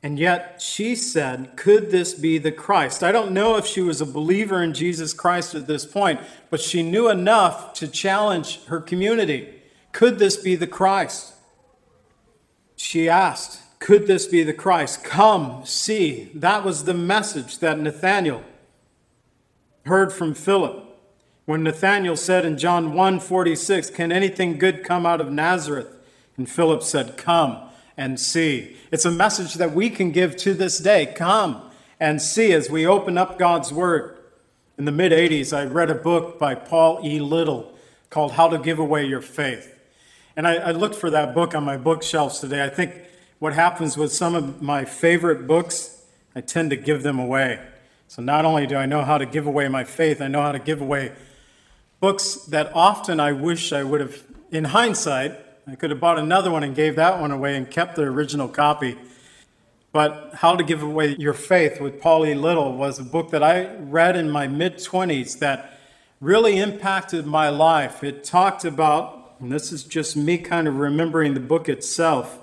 And 0.02 0.18
yet 0.18 0.62
she 0.62 0.96
said, 0.96 1.56
Could 1.56 1.92
this 1.92 2.14
be 2.14 2.38
the 2.38 2.52
Christ? 2.52 3.04
I 3.04 3.12
don't 3.12 3.32
know 3.32 3.56
if 3.56 3.66
she 3.66 3.82
was 3.82 4.02
a 4.02 4.06
believer 4.06 4.64
in 4.64 4.74
Jesus 4.74 5.14
Christ 5.14 5.54
at 5.54 5.68
this 5.68 5.86
point, 5.86 6.20
but 6.50 6.62
she 6.62 6.82
knew 6.84 7.10
enough 7.10 7.74
to 7.74 7.88
challenge 7.88 8.64
her 8.66 8.80
community. 8.80 9.62
Could 9.92 10.18
this 10.18 10.38
be 10.38 10.56
the 10.56 10.68
Christ? 10.68 11.34
She 12.76 13.10
asked, 13.10 13.62
Could 13.80 14.08
this 14.08 14.26
be 14.26 14.44
the 14.44 14.54
Christ? 14.54 15.04
Come, 15.04 15.66
see. 15.66 16.32
That 16.34 16.64
was 16.64 16.84
the 16.84 16.94
message 16.94 17.60
that 17.60 17.80
Nathanael 17.80 18.44
heard 19.86 20.12
from 20.12 20.34
Philip. 20.34 20.84
When 21.46 21.64
Nathanael 21.64 22.18
said 22.18 22.44
in 22.44 22.58
John 22.58 22.94
1 22.94 23.20
46, 23.20 23.92
Can 23.92 24.12
anything 24.12 24.58
good 24.58 24.84
come 24.84 25.06
out 25.06 25.22
of 25.22 25.32
Nazareth? 25.32 25.94
And 26.38 26.50
Philip 26.50 26.84
said, 26.84 27.18
Come 27.18 27.67
and 27.98 28.20
see. 28.20 28.78
It's 28.92 29.06
a 29.06 29.12
message 29.12 29.56
that 29.56 29.74
we 29.74 29.90
can 29.90 30.12
give 30.12 30.38
to 30.38 30.54
this 30.54 30.78
day. 30.78 31.08
Come 31.08 31.62
and 32.00 32.22
see 32.22 32.54
as 32.54 32.70
we 32.70 32.86
open 32.86 33.18
up 33.18 33.40
God's 33.40 33.74
Word. 33.74 34.18
In 34.78 34.86
the 34.86 34.92
mid 34.92 35.12
80s, 35.12 35.58
I 35.58 35.66
read 35.66 35.90
a 35.90 35.96
book 35.96 36.38
by 36.38 36.54
Paul 36.54 37.02
E. 37.04 37.20
Little 37.20 37.74
called 38.10 38.34
How 38.34 38.48
to 38.48 38.60
Give 38.60 38.78
Away 38.78 39.06
Your 39.06 39.22
Faith. 39.22 39.74
And 40.36 40.48
I, 40.48 40.56
I 40.56 40.72
looked 40.72 40.96
for 40.96 41.10
that 41.10 41.34
book 41.34 41.56
on 41.56 41.64
my 41.64 41.78
bookshelves 41.78 42.40
today. 42.40 42.64
I 42.64 42.70
think 42.70 42.94
what 43.40 43.54
happens 43.54 43.98
with 43.98 44.14
some 44.14 44.36
of 44.36 44.62
my 44.62 44.86
favorite 44.86 45.48
books, 45.48 46.06
I 46.36 46.42
tend 46.42 46.70
to 46.70 46.76
give 46.76 47.02
them 47.02 47.18
away. 47.18 47.60
So 48.08 48.22
not 48.22 48.46
only 48.46 48.68
do 48.68 48.76
I 48.76 48.86
know 48.86 49.04
how 49.04 49.18
to 49.18 49.26
give 49.26 49.48
away 49.48 49.68
my 49.68 49.84
faith, 49.84 50.22
I 50.22 50.28
know 50.28 50.42
how 50.44 50.52
to 50.52 50.60
give 50.60 50.80
away 50.80 51.12
books 52.00 52.36
that 52.46 52.72
often 52.76 53.20
I 53.20 53.32
wish 53.32 53.74
I 53.74 53.84
would 53.84 54.02
have, 54.02 54.24
in 54.52 54.66
hindsight, 54.66 55.34
I 55.70 55.76
could 55.76 55.90
have 55.90 56.00
bought 56.00 56.18
another 56.18 56.50
one 56.50 56.64
and 56.64 56.74
gave 56.74 56.96
that 56.96 57.20
one 57.20 57.32
away 57.32 57.58
and 57.58 57.70
kept 57.70 57.98
the 57.98 58.04
original 58.04 58.48
copy. 58.48 58.96
But 59.92 60.36
How 60.36 60.56
to 60.56 60.64
Give 60.64 60.82
Away 60.82 61.18
Your 61.20 61.34
Faith 61.34 61.82
with 61.82 62.00
Paul. 62.00 62.22
Little 62.22 62.72
was 62.72 63.00
a 63.00 63.04
book 63.04 63.32
that 63.32 63.44
I 63.44 63.76
read 63.76 64.16
in 64.16 64.30
my 64.30 64.48
mid 64.48 64.78
20s 64.78 65.40
that 65.40 65.78
really 66.22 66.58
impacted 66.58 67.26
my 67.26 67.50
life. 67.50 68.02
It 68.02 68.24
talked 68.24 68.64
about, 68.64 69.36
and 69.42 69.52
this 69.52 69.74
is 69.74 69.84
just 69.84 70.16
me 70.16 70.38
kind 70.38 70.70
of 70.70 70.78
remembering 70.78 71.34
the 71.34 71.42
book 71.42 71.68
itself, 71.68 72.40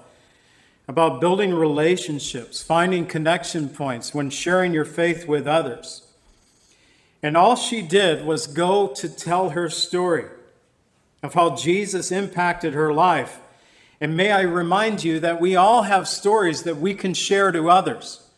about 0.86 1.18
building 1.18 1.54
relationships, 1.54 2.62
finding 2.62 3.06
connection 3.06 3.70
points 3.70 4.12
when 4.12 4.28
sharing 4.28 4.74
your 4.74 4.84
faith 4.84 5.26
with 5.26 5.46
others. 5.46 6.02
And 7.22 7.38
all 7.38 7.56
she 7.56 7.80
did 7.80 8.26
was 8.26 8.46
go 8.46 8.88
to 8.88 9.08
tell 9.08 9.50
her 9.50 9.70
story 9.70 10.26
of 11.24 11.32
how 11.32 11.56
Jesus 11.56 12.12
impacted 12.12 12.74
her 12.74 12.92
life. 12.92 13.40
And 13.98 14.14
may 14.14 14.30
I 14.30 14.42
remind 14.42 15.02
you 15.02 15.18
that 15.20 15.40
we 15.40 15.56
all 15.56 15.84
have 15.84 16.06
stories 16.06 16.64
that 16.64 16.76
we 16.76 16.92
can 16.92 17.14
share 17.14 17.50
to 17.50 17.70
others. 17.70 18.28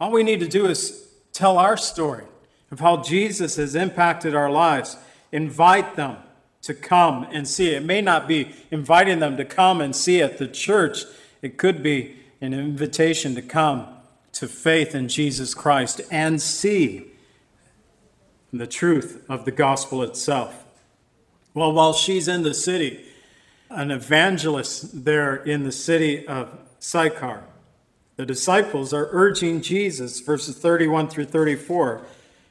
All 0.00 0.10
we 0.10 0.24
need 0.24 0.40
to 0.40 0.48
do 0.48 0.66
is 0.66 1.06
tell 1.32 1.56
our 1.56 1.76
story 1.76 2.24
of 2.72 2.80
how 2.80 2.96
Jesus 2.96 3.54
has 3.56 3.76
impacted 3.76 4.34
our 4.34 4.50
lives. 4.50 4.96
Invite 5.30 5.94
them 5.94 6.16
to 6.62 6.74
come 6.74 7.28
and 7.30 7.46
see 7.46 7.76
it. 7.76 7.84
May 7.84 8.00
not 8.00 8.26
be 8.26 8.52
inviting 8.72 9.20
them 9.20 9.36
to 9.36 9.44
come 9.44 9.80
and 9.80 9.94
see 9.94 10.20
at 10.20 10.38
the 10.38 10.48
church, 10.48 11.04
it 11.42 11.56
could 11.56 11.80
be 11.80 12.16
an 12.40 12.52
invitation 12.52 13.36
to 13.36 13.42
come 13.42 13.86
to 14.32 14.48
faith 14.48 14.96
in 14.96 15.06
Jesus 15.06 15.54
Christ 15.54 16.00
and 16.10 16.42
see 16.42 17.06
the 18.52 18.66
truth 18.66 19.24
of 19.28 19.44
the 19.44 19.52
gospel 19.52 20.02
itself. 20.02 20.61
Well, 21.54 21.72
while 21.72 21.92
she's 21.92 22.28
in 22.28 22.42
the 22.42 22.54
city, 22.54 23.04
an 23.68 23.90
evangelist 23.90 25.04
there 25.04 25.36
in 25.36 25.64
the 25.64 25.72
city 25.72 26.26
of 26.26 26.58
Sychar, 26.78 27.44
the 28.16 28.26
disciples 28.26 28.92
are 28.94 29.08
urging 29.12 29.60
Jesus, 29.60 30.20
verses 30.20 30.56
31 30.56 31.08
through 31.08 31.26
34, 31.26 32.02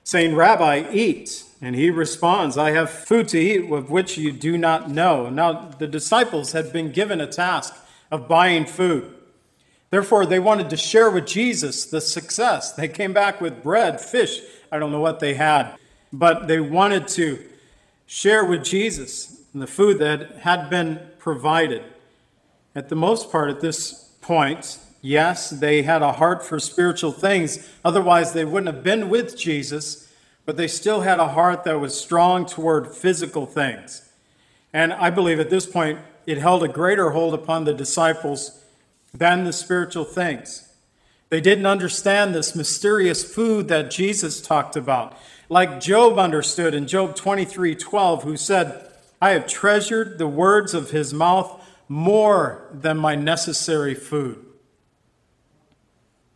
saying, 0.03 0.35
Rabbi, 0.35 0.89
eat. 0.91 1.45
And 1.61 1.75
he 1.75 1.89
responds, 1.89 2.57
I 2.57 2.71
have 2.71 2.89
food 2.89 3.27
to 3.29 3.39
eat 3.39 3.71
of 3.71 3.91
which 3.91 4.17
you 4.17 4.31
do 4.31 4.57
not 4.57 4.89
know. 4.89 5.29
Now, 5.29 5.69
the 5.77 5.87
disciples 5.87 6.51
had 6.51 6.73
been 6.73 6.91
given 6.91 7.21
a 7.21 7.27
task 7.27 7.75
of 8.11 8.27
buying 8.27 8.65
food. 8.65 9.13
Therefore, 9.91 10.25
they 10.25 10.39
wanted 10.39 10.69
to 10.69 10.77
share 10.77 11.11
with 11.11 11.27
Jesus 11.27 11.85
the 11.85 12.01
success. 12.01 12.71
They 12.71 12.87
came 12.87 13.13
back 13.13 13.41
with 13.41 13.61
bread, 13.61 13.99
fish, 13.99 14.41
I 14.71 14.79
don't 14.79 14.91
know 14.91 15.01
what 15.01 15.19
they 15.19 15.33
had, 15.33 15.75
but 16.13 16.47
they 16.47 16.59
wanted 16.59 17.07
to 17.09 17.43
share 18.13 18.43
with 18.43 18.61
Jesus 18.61 19.41
the 19.55 19.65
food 19.65 19.97
that 19.99 20.39
had 20.39 20.69
been 20.69 20.99
provided. 21.17 21.81
At 22.75 22.89
the 22.89 22.95
most 22.95 23.31
part, 23.31 23.49
at 23.49 23.61
this 23.61 24.11
point, 24.19 24.79
yes, 25.01 25.49
they 25.49 25.83
had 25.83 26.01
a 26.01 26.11
heart 26.11 26.45
for 26.45 26.59
spiritual 26.59 27.13
things. 27.13 27.69
Otherwise, 27.85 28.33
they 28.33 28.43
wouldn't 28.43 28.75
have 28.75 28.83
been 28.83 29.07
with 29.07 29.37
Jesus, 29.37 30.11
but 30.45 30.57
they 30.57 30.67
still 30.67 31.01
had 31.01 31.21
a 31.21 31.29
heart 31.29 31.63
that 31.63 31.79
was 31.79 31.97
strong 31.97 32.45
toward 32.45 32.93
physical 32.93 33.45
things. 33.45 34.09
And 34.73 34.91
I 34.91 35.09
believe 35.09 35.39
at 35.39 35.49
this 35.49 35.65
point, 35.65 35.97
it 36.25 36.37
held 36.37 36.63
a 36.63 36.67
greater 36.67 37.11
hold 37.11 37.33
upon 37.33 37.63
the 37.63 37.73
disciples 37.73 38.61
than 39.13 39.45
the 39.45 39.53
spiritual 39.53 40.03
things. 40.03 40.67
They 41.29 41.39
didn't 41.39 41.65
understand 41.65 42.35
this 42.35 42.57
mysterious 42.57 43.23
food 43.23 43.69
that 43.69 43.89
Jesus 43.89 44.41
talked 44.41 44.75
about 44.75 45.17
like 45.51 45.81
Job 45.81 46.17
understood 46.17 46.73
in 46.73 46.87
Job 46.87 47.13
23 47.13 47.75
12, 47.75 48.23
who 48.23 48.37
said, 48.37 48.87
I 49.21 49.31
have 49.31 49.47
treasured 49.47 50.17
the 50.17 50.27
words 50.27 50.73
of 50.73 50.91
his 50.91 51.13
mouth 51.13 51.61
more 51.89 52.69
than 52.71 52.97
my 52.97 53.15
necessary 53.15 53.93
food. 53.93 54.45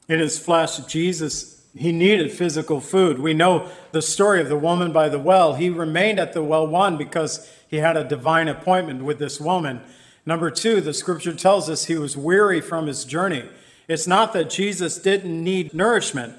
In 0.10 0.20
his 0.20 0.38
flesh, 0.38 0.80
Jesus, 0.80 1.66
he 1.74 1.94
needed 1.94 2.30
physical 2.34 2.82
food. 2.82 3.20
We 3.20 3.34
know 3.34 3.70
the 3.94 4.02
story 4.02 4.42
of 4.42 4.50
the 4.50 4.58
woman 4.58 4.92
by 4.92 5.08
the 5.08 5.18
well. 5.18 5.56
He 5.56 5.70
remained 5.70 6.20
at 6.20 6.34
the 6.34 6.44
well, 6.44 6.68
one, 6.68 6.98
because 6.98 7.50
he 7.70 7.78
had 7.78 7.96
a 7.96 8.04
divine 8.04 8.50
appointment 8.50 9.06
with 9.06 9.18
this 9.18 9.40
woman. 9.40 9.80
Number 10.26 10.52
two, 10.52 10.82
the 10.82 10.94
scripture 10.94 11.34
tells 11.34 11.70
us 11.70 11.86
he 11.86 11.96
was 11.96 12.18
weary 12.18 12.60
from 12.60 12.88
his 12.88 13.06
journey. 13.06 13.48
It's 13.88 14.08
not 14.08 14.34
that 14.34 14.50
Jesus 14.50 14.98
didn't 14.98 15.42
need 15.42 15.74
nourishment, 15.74 16.34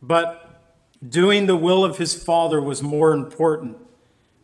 but 0.00 0.43
Doing 1.08 1.46
the 1.46 1.56
will 1.56 1.84
of 1.84 1.98
his 1.98 2.14
Father 2.22 2.60
was 2.60 2.82
more 2.82 3.12
important 3.12 3.76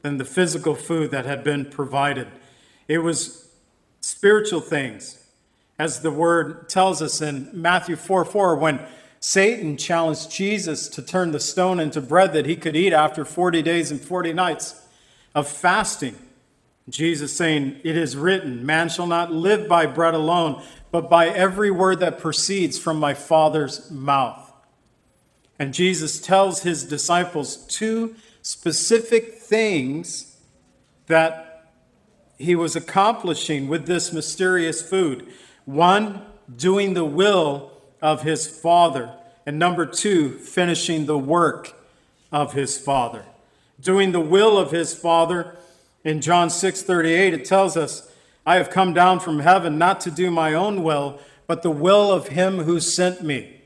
than 0.02 0.18
the 0.18 0.24
physical 0.24 0.74
food 0.74 1.10
that 1.10 1.24
had 1.24 1.44
been 1.44 1.64
provided. 1.64 2.28
It 2.88 2.98
was 2.98 3.48
spiritual 4.00 4.60
things, 4.60 5.24
as 5.78 6.00
the 6.00 6.10
word 6.10 6.68
tells 6.68 7.00
us 7.00 7.20
in 7.22 7.48
Matthew 7.52 7.96
4 7.96 8.24
4, 8.24 8.56
when 8.56 8.80
Satan 9.20 9.76
challenged 9.76 10.30
Jesus 10.30 10.88
to 10.88 11.02
turn 11.02 11.32
the 11.32 11.40
stone 11.40 11.78
into 11.78 12.00
bread 12.00 12.32
that 12.32 12.46
he 12.46 12.56
could 12.56 12.74
eat 12.74 12.92
after 12.92 13.24
40 13.24 13.62
days 13.62 13.90
and 13.90 14.00
40 14.00 14.32
nights 14.32 14.82
of 15.34 15.46
fasting. 15.46 16.16
Jesus 16.88 17.36
saying, 17.36 17.80
It 17.84 17.96
is 17.96 18.16
written, 18.16 18.64
man 18.64 18.88
shall 18.88 19.06
not 19.06 19.30
live 19.30 19.68
by 19.68 19.86
bread 19.86 20.14
alone, 20.14 20.62
but 20.90 21.08
by 21.08 21.28
every 21.28 21.70
word 21.70 22.00
that 22.00 22.18
proceeds 22.18 22.78
from 22.78 22.98
my 22.98 23.14
Father's 23.14 23.90
mouth. 23.90 24.49
And 25.60 25.74
Jesus 25.74 26.20
tells 26.20 26.62
his 26.62 26.84
disciples 26.84 27.58
two 27.66 28.16
specific 28.40 29.34
things 29.34 30.38
that 31.06 31.70
he 32.38 32.56
was 32.56 32.74
accomplishing 32.74 33.68
with 33.68 33.86
this 33.86 34.10
mysterious 34.10 34.80
food. 34.80 35.28
One, 35.66 36.22
doing 36.56 36.94
the 36.94 37.04
will 37.04 37.70
of 38.00 38.22
his 38.22 38.48
Father. 38.48 39.14
And 39.44 39.58
number 39.58 39.84
two, 39.84 40.38
finishing 40.38 41.04
the 41.04 41.18
work 41.18 41.74
of 42.32 42.54
his 42.54 42.78
Father. 42.78 43.26
Doing 43.78 44.12
the 44.12 44.20
will 44.20 44.56
of 44.56 44.70
his 44.70 44.94
Father 44.94 45.56
In 46.02 46.22
John 46.22 46.48
6:38 46.48 47.34
it 47.34 47.44
tells 47.44 47.76
us, 47.76 48.08
"I 48.46 48.56
have 48.56 48.70
come 48.70 48.94
down 48.94 49.20
from 49.20 49.40
heaven 49.40 49.76
not 49.76 50.00
to 50.00 50.10
do 50.10 50.30
my 50.30 50.54
own 50.54 50.82
will, 50.82 51.18
but 51.46 51.62
the 51.62 51.70
will 51.70 52.10
of 52.10 52.28
him 52.28 52.60
who 52.60 52.80
sent 52.80 53.22
me." 53.22 53.59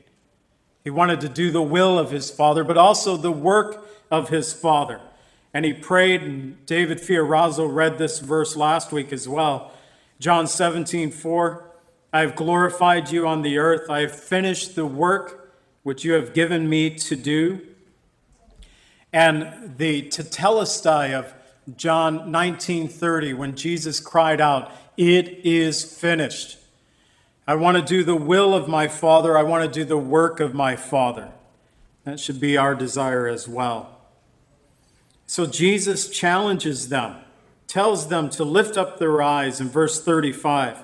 He 0.85 0.91
wanted 0.91 1.19
to 1.21 1.29
do 1.29 1.51
the 1.51 1.63
will 1.63 1.99
of 1.99 2.11
his 2.11 2.29
Father, 2.29 2.63
but 2.63 2.77
also 2.77 3.17
the 3.17 3.31
work 3.31 3.85
of 4.09 4.29
his 4.29 4.53
Father. 4.53 5.01
And 5.51 5.65
he 5.65 5.73
prayed, 5.73 6.21
and 6.21 6.63
David 6.67 6.99
Fiorazzo 6.99 7.65
read 7.65 7.97
this 7.97 8.19
verse 8.19 8.55
last 8.55 8.91
week 8.91 9.11
as 9.11 9.27
well. 9.27 9.71
John 10.19 10.47
17, 10.47 11.11
4. 11.11 11.65
I 12.13 12.19
have 12.21 12.35
glorified 12.35 13.09
you 13.09 13.27
on 13.27 13.41
the 13.41 13.57
earth. 13.57 13.89
I 13.89 14.01
have 14.01 14.15
finished 14.15 14.75
the 14.75 14.85
work 14.85 15.51
which 15.81 16.05
you 16.05 16.13
have 16.13 16.33
given 16.33 16.69
me 16.69 16.91
to 16.91 17.15
do. 17.15 17.61
And 19.11 19.73
the 19.77 20.03
tetelestai 20.03 21.13
of 21.13 21.33
John 21.75 22.31
19:30 22.31 23.33
when 23.33 23.55
Jesus 23.55 23.99
cried 23.99 24.39
out, 24.39 24.71
"It 24.97 25.39
is 25.43 25.83
finished." 25.83 26.57
I 27.47 27.55
want 27.55 27.77
to 27.77 27.83
do 27.83 28.03
the 28.03 28.15
will 28.15 28.55
of 28.55 28.67
my 28.67 28.87
Father. 28.87 29.37
I 29.37 29.43
want 29.43 29.63
to 29.63 29.79
do 29.79 29.85
the 29.85 29.97
work 29.97 30.39
of 30.39 30.55
my 30.55 30.75
Father. 30.75 31.31
That 32.03 32.19
should 32.19 32.39
be 32.39 32.57
our 32.57 32.73
desire 32.73 33.27
as 33.27 33.47
well. 33.47 33.99
So 35.27 35.45
Jesus 35.45 36.09
challenges 36.09 36.89
them, 36.89 37.17
tells 37.67 38.07
them 38.09 38.29
to 38.31 38.43
lift 38.43 38.77
up 38.77 38.97
their 38.97 39.21
eyes 39.21 39.61
in 39.61 39.69
verse 39.69 40.03
35. 40.03 40.79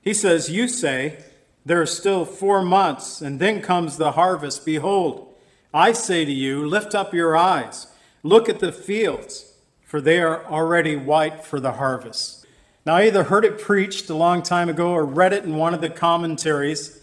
He 0.00 0.14
says, 0.14 0.50
You 0.50 0.68
say, 0.68 1.24
There 1.66 1.80
are 1.80 1.86
still 1.86 2.24
four 2.24 2.62
months, 2.62 3.20
and 3.20 3.38
then 3.38 3.60
comes 3.60 3.96
the 3.96 4.12
harvest. 4.12 4.64
Behold, 4.64 5.34
I 5.72 5.92
say 5.92 6.24
to 6.24 6.32
you, 6.32 6.66
Lift 6.66 6.94
up 6.94 7.12
your 7.12 7.36
eyes, 7.36 7.88
look 8.22 8.48
at 8.48 8.60
the 8.60 8.72
fields, 8.72 9.52
for 9.82 10.00
they 10.00 10.20
are 10.20 10.44
already 10.46 10.96
white 10.96 11.44
for 11.44 11.60
the 11.60 11.72
harvest. 11.72 12.43
Now, 12.86 12.96
I 12.96 13.06
either 13.06 13.24
heard 13.24 13.46
it 13.46 13.58
preached 13.58 14.10
a 14.10 14.14
long 14.14 14.42
time 14.42 14.68
ago 14.68 14.90
or 14.90 15.06
read 15.06 15.32
it 15.32 15.44
in 15.44 15.56
one 15.56 15.72
of 15.72 15.80
the 15.80 15.88
commentaries. 15.88 17.00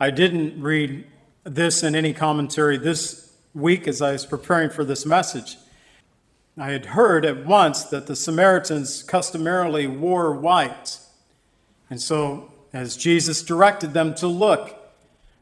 I 0.00 0.10
didn't 0.10 0.60
read 0.60 1.06
this 1.44 1.84
in 1.84 1.94
any 1.94 2.12
commentary 2.12 2.78
this 2.78 3.32
week 3.54 3.86
as 3.86 4.02
I 4.02 4.12
was 4.12 4.26
preparing 4.26 4.70
for 4.70 4.84
this 4.84 5.06
message. 5.06 5.56
I 6.58 6.72
had 6.72 6.86
heard 6.86 7.24
at 7.24 7.46
once 7.46 7.84
that 7.84 8.08
the 8.08 8.16
Samaritans 8.16 9.04
customarily 9.04 9.86
wore 9.86 10.32
white. 10.32 10.98
And 11.88 12.00
so, 12.00 12.52
as 12.72 12.96
Jesus 12.96 13.42
directed 13.42 13.92
them 13.92 14.14
to 14.16 14.26
look, 14.26 14.76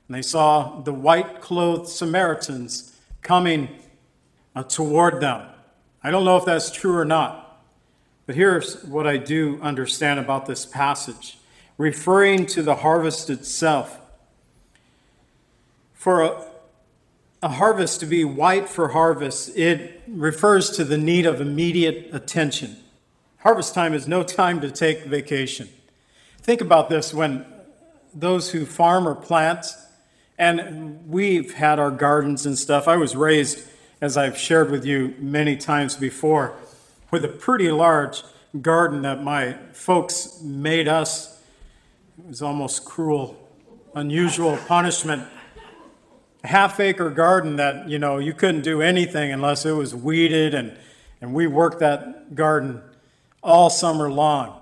and 0.07 0.14
they 0.14 0.23
saw 0.23 0.81
the 0.83 0.93
white 0.93 1.41
clothed 1.41 1.88
Samaritans 1.88 2.95
coming 3.23 3.71
uh, 4.55 4.64
toward 4.64 5.23
them. 5.23 5.49
I 6.02 6.11
don't 6.11 6.26
know 6.26 6.37
if 6.37 6.45
that's 6.45 6.71
true 6.71 6.95
or 6.95 7.07
not, 7.07 7.42
but 8.33 8.39
here's 8.39 8.83
what 8.85 9.07
I 9.07 9.19
do 9.19 9.59
understand 9.61 10.19
about 10.19 10.47
this 10.47 10.65
passage 10.65 11.37
referring 11.77 12.47
to 12.47 12.62
the 12.62 12.77
harvest 12.77 13.29
itself. 13.29 14.01
For 15.93 16.23
a, 16.23 16.47
a 17.43 17.49
harvest 17.51 18.01
to 18.01 18.07
be 18.07 18.25
white 18.25 18.71
for 18.71 18.89
harvest, 18.89 19.55
it 19.55 20.01
refers 20.09 20.71
to 20.79 20.85
the 20.85 20.97
need 20.97 21.27
of 21.27 21.43
immediate 21.43 22.09
attention. 22.15 22.79
Harvest 23.41 23.75
time 23.75 23.93
is 23.93 24.09
no 24.09 24.23
time 24.23 24.62
to 24.62 24.71
take 24.71 25.05
vacation. 25.05 25.69
Think 26.39 26.62
about 26.62 26.89
this 26.89 27.12
when 27.12 27.45
those 28.15 28.53
who 28.53 28.65
farm 28.65 29.07
or 29.07 29.15
plant, 29.15 29.67
and 30.39 31.07
we've 31.07 31.53
had 31.53 31.79
our 31.79 31.91
gardens 31.91 32.47
and 32.47 32.59
stuff. 32.59 32.89
I 32.89 32.97
was 32.97 33.15
raised, 33.15 33.69
as 34.01 34.17
I've 34.17 34.39
shared 34.39 34.71
with 34.71 34.87
you 34.87 35.15
many 35.19 35.55
times 35.55 35.97
before, 35.97 36.57
with 37.12 37.26
a 37.26 37.28
pretty 37.28 37.71
large 37.71 38.25
garden 38.62 39.02
that 39.02 39.23
my 39.23 39.52
folks 39.75 40.40
made 40.42 40.88
us. 40.88 41.40
It 42.19 42.26
was 42.26 42.40
almost 42.40 42.87
cruel, 42.87 43.37
unusual 43.95 44.57
punishment. 44.66 45.23
A 46.42 46.48
half 46.48 46.81
acre 46.81 47.11
garden 47.11 47.57
that 47.57 47.88
you 47.88 47.98
know 47.98 48.18
you 48.18 48.33
couldn't 48.33 48.62
do 48.62 48.81
anything 48.81 49.31
unless 49.31 49.64
it 49.64 49.72
was 49.72 49.94
weeded 49.94 50.55
and 50.55 50.77
and 51.20 51.35
we 51.35 51.46
worked 51.46 51.79
that 51.79 52.35
garden 52.35 52.83
all 53.44 53.70
summer 53.70 54.11
long 54.11 54.61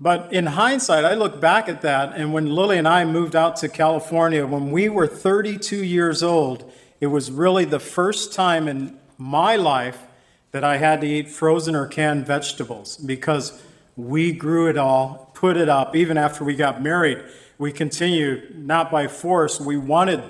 but 0.00 0.32
in 0.32 0.44
hindsight 0.44 1.04
i 1.04 1.14
look 1.14 1.40
back 1.40 1.68
at 1.68 1.82
that 1.82 2.16
and 2.16 2.32
when 2.32 2.46
lily 2.52 2.78
and 2.78 2.88
i 2.88 3.04
moved 3.04 3.36
out 3.36 3.54
to 3.54 3.68
california 3.68 4.44
when 4.44 4.72
we 4.72 4.88
were 4.88 5.06
32 5.06 5.84
years 5.84 6.20
old 6.20 6.68
it 7.00 7.06
was 7.06 7.30
really 7.30 7.64
the 7.64 7.78
first 7.78 8.32
time 8.32 8.66
in 8.66 8.98
my 9.18 9.54
life 9.54 10.07
that 10.52 10.64
i 10.64 10.76
had 10.76 11.00
to 11.00 11.06
eat 11.06 11.28
frozen 11.28 11.74
or 11.74 11.86
canned 11.86 12.26
vegetables 12.26 12.96
because 12.96 13.62
we 13.96 14.32
grew 14.32 14.68
it 14.68 14.76
all 14.76 15.30
put 15.34 15.56
it 15.56 15.68
up 15.68 15.94
even 15.96 16.16
after 16.16 16.44
we 16.44 16.54
got 16.54 16.82
married 16.82 17.22
we 17.58 17.72
continued 17.72 18.56
not 18.56 18.90
by 18.90 19.06
force 19.06 19.60
we 19.60 19.76
wanted 19.76 20.22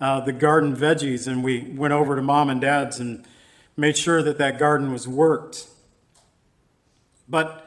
uh, 0.00 0.20
the 0.20 0.32
garden 0.32 0.76
veggies, 0.76 1.26
and 1.26 1.42
we 1.42 1.60
went 1.74 1.92
over 1.92 2.16
to 2.16 2.22
mom 2.22 2.50
and 2.50 2.60
dad's 2.60 3.00
and 3.00 3.24
made 3.76 3.96
sure 3.96 4.22
that 4.22 4.38
that 4.38 4.58
garden 4.58 4.92
was 4.92 5.08
worked. 5.08 5.66
But 7.28 7.66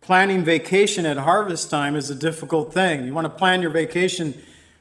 planning 0.00 0.44
vacation 0.44 1.06
at 1.06 1.16
harvest 1.16 1.70
time 1.70 1.96
is 1.96 2.10
a 2.10 2.14
difficult 2.14 2.74
thing. 2.74 3.04
You 3.04 3.14
want 3.14 3.26
to 3.26 3.30
plan 3.30 3.62
your 3.62 3.70
vacation 3.70 4.34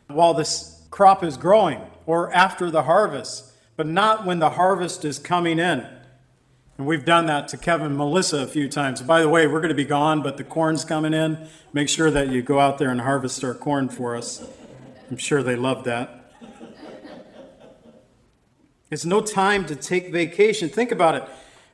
while 0.07 0.33
this 0.33 0.83
crop 0.89 1.23
is 1.23 1.37
growing 1.37 1.81
or 2.05 2.33
after 2.33 2.71
the 2.71 2.83
harvest, 2.83 3.51
but 3.75 3.85
not 3.85 4.25
when 4.25 4.39
the 4.39 4.51
harvest 4.51 5.05
is 5.05 5.19
coming 5.19 5.59
in. 5.59 5.85
And 6.79 6.87
we've 6.87 7.03
done 7.03 7.25
that 7.25 7.49
to 7.49 7.57
Kevin 7.57 7.97
Melissa 7.97 8.37
a 8.37 8.47
few 8.47 8.69
times. 8.69 9.01
By 9.01 9.19
the 9.19 9.27
way, 9.27 9.47
we're 9.47 9.59
going 9.59 9.67
to 9.67 9.75
be 9.75 9.83
gone, 9.83 10.21
but 10.21 10.37
the 10.37 10.45
corn's 10.45 10.85
coming 10.85 11.13
in. 11.13 11.49
Make 11.73 11.89
sure 11.89 12.09
that 12.09 12.29
you 12.29 12.41
go 12.41 12.61
out 12.61 12.77
there 12.77 12.89
and 12.89 13.01
harvest 13.01 13.43
our 13.43 13.53
corn 13.53 13.89
for 13.89 14.15
us. 14.15 14.47
I'm 15.11 15.17
sure 15.17 15.43
they 15.43 15.57
love 15.57 15.83
that. 15.83 16.31
It's 18.89 19.03
no 19.03 19.19
time 19.19 19.65
to 19.65 19.75
take 19.75 20.13
vacation. 20.13 20.69
Think 20.69 20.93
about 20.93 21.15
it. 21.15 21.25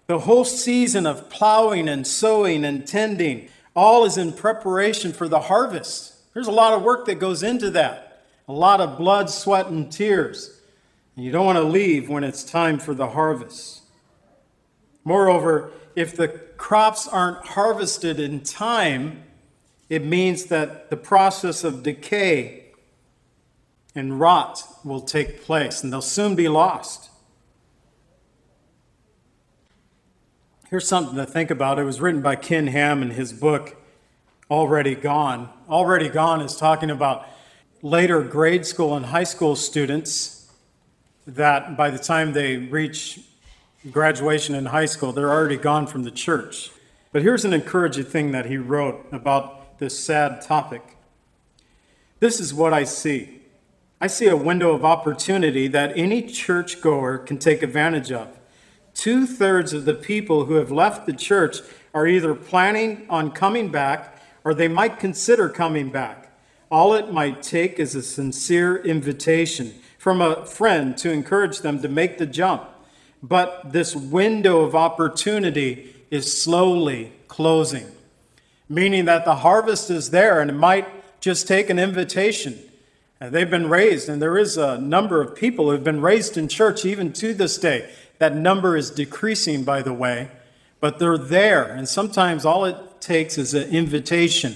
The 0.08 0.18
whole 0.18 0.44
season 0.44 1.06
of 1.06 1.30
plowing 1.30 1.88
and 1.88 2.08
sowing 2.08 2.66
and 2.66 2.88
tending, 2.88 3.50
all 3.76 4.06
is 4.06 4.18
in 4.18 4.34
preparation 4.34 5.14
for 5.14 5.28
the 5.28 5.42
harvest. 5.42 6.16
There's 6.34 6.48
a 6.48 6.52
lot 6.52 6.74
of 6.74 6.82
work 6.82 7.06
that 7.06 7.20
goes 7.20 7.44
into 7.44 7.70
that, 7.70 8.24
a 8.48 8.54
lot 8.54 8.82
of 8.82 8.98
blood, 8.98 9.30
sweat, 9.30 9.68
and 9.68 9.92
tears. 9.92 10.60
And 11.16 11.24
you 11.24 11.32
don't 11.32 11.46
want 11.46 11.60
to 11.60 11.64
leave 11.64 12.10
when 12.10 12.24
it's 12.24 12.44
time 12.44 12.80
for 12.80 12.96
the 12.96 13.10
harvest. 13.10 13.84
Moreover, 15.06 15.72
if 15.96 16.18
the 16.18 16.28
crops 16.28 17.08
aren't 17.08 17.46
harvested 17.46 18.20
in 18.20 18.42
time, 18.42 19.24
it 19.88 20.04
means 20.04 20.46
that 20.46 20.90
the 20.90 20.98
process 20.98 21.64
of 21.64 21.84
decay 21.84 22.64
and 23.94 24.20
rot 24.20 24.64
will 24.84 25.00
take 25.00 25.44
place, 25.44 25.84
and 25.84 25.94
they'll 25.94 26.02
soon 26.02 26.36
be 26.36 26.50
lost. 26.50 27.10
Here's 30.70 30.88
something 30.88 31.16
to 31.16 31.26
think 31.26 31.52
about. 31.52 31.78
It 31.78 31.84
was 31.84 32.02
written 32.02 32.22
by 32.22 32.36
Ken 32.36 32.68
Ham 32.68 33.04
in 33.04 33.12
his 33.12 33.32
book, 33.32 33.78
Already 34.50 34.96
Gone. 34.96 35.50
Already 35.70 36.10
Gone 36.10 36.42
is 36.42 36.58
talking 36.58 36.90
about 36.90 37.28
later 37.84 38.22
grade 38.22 38.66
school 38.66 38.96
and 38.96 39.06
high 39.06 39.24
school 39.24 39.56
students 39.56 40.52
that 41.28 41.78
by 41.78 41.92
the 41.92 42.00
time 42.00 42.34
they 42.34 42.58
reach 42.58 43.20
graduation 43.92 44.56
in 44.56 44.68
high 44.68 44.86
school, 44.86 45.12
they're 45.12 45.32
already 45.32 45.58
gone 45.58 45.88
from 45.88 46.04
the 46.04 46.12
church. 46.12 46.72
But 47.12 47.22
here's 47.22 47.46
an 47.46 47.54
encouraging 47.54 48.06
thing 48.06 48.32
that 48.32 48.48
he 48.48 48.58
wrote 48.58 49.08
about 49.12 49.80
this 49.80 49.98
sad 49.98 50.42
topic. 50.42 50.98
This 52.20 52.40
is 52.40 52.54
what 52.54 52.74
I 52.74 52.84
see. 52.84 53.42
I 54.02 54.08
see 54.08 54.28
a 54.28 54.36
window 54.36 54.74
of 54.74 54.84
opportunity 54.84 55.68
that 55.68 55.98
any 55.98 56.22
churchgoer 56.22 57.18
can 57.20 57.38
take 57.38 57.64
advantage 57.64 58.12
of. 58.12 58.40
Two 58.94 59.26
thirds 59.26 59.74
of 59.74 59.86
the 59.86 59.94
people 59.94 60.46
who 60.46 60.56
have 60.56 60.72
left 60.72 61.06
the 61.06 61.14
church 61.14 61.58
are 61.94 62.08
either 62.08 62.34
planning 62.34 63.06
on 63.10 63.32
coming 63.32 63.70
back 63.70 64.22
or 64.44 64.54
they 64.54 64.68
might 64.68 65.00
consider 65.00 65.50
coming 65.50 65.90
back. 65.90 66.32
All 66.70 66.94
it 66.94 67.12
might 67.12 67.42
take 67.42 67.80
is 67.80 67.96
a 67.96 68.02
sincere 68.02 68.78
invitation 68.78 69.76
from 69.98 70.22
a 70.22 70.46
friend 70.46 70.98
to 70.98 71.12
encourage 71.12 71.60
them 71.60 71.82
to 71.82 71.88
make 71.88 72.18
the 72.18 72.26
jump. 72.26 72.70
But 73.28 73.72
this 73.72 73.96
window 73.96 74.62
of 74.62 74.76
opportunity 74.76 75.96
is 76.12 76.44
slowly 76.44 77.12
closing, 77.28 77.88
meaning 78.70 79.06
that 79.06 79.26
the 79.26 79.38
harvest 79.38 79.90
is 79.90 80.12
there 80.12 80.40
and 80.42 80.52
it 80.52 80.54
might 80.54 80.88
just 81.22 81.48
take 81.48 81.72
an 81.72 81.80
invitation. 81.80 82.60
And 83.20 83.34
They've 83.34 83.50
been 83.50 83.68
raised, 83.68 84.10
and 84.10 84.22
there 84.22 84.38
is 84.38 84.58
a 84.58 84.78
number 84.78 85.22
of 85.22 85.36
people 85.36 85.72
who've 85.72 85.84
been 85.84 86.02
raised 86.02 86.38
in 86.38 86.48
church 86.48 86.86
even 86.86 87.12
to 87.14 87.34
this 87.34 87.58
day. 87.58 87.92
That 88.20 88.36
number 88.36 88.78
is 88.78 88.92
decreasing, 88.92 89.64
by 89.64 89.82
the 89.82 89.94
way, 89.94 90.30
but 90.80 91.00
they're 91.00 91.18
there. 91.18 91.64
And 91.64 91.90
sometimes 91.90 92.46
all 92.46 92.64
it 92.66 92.78
takes 93.02 93.40
is 93.40 93.56
an 93.56 93.72
invitation 93.72 94.56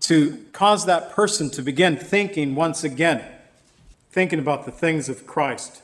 to 0.00 0.44
cause 0.52 0.86
that 0.86 1.12
person 1.12 1.50
to 1.50 1.62
begin 1.62 1.96
thinking 1.96 2.56
once 2.56 2.82
again, 2.82 3.24
thinking 4.10 4.40
about 4.40 4.64
the 4.64 4.72
things 4.72 5.08
of 5.08 5.24
Christ, 5.24 5.82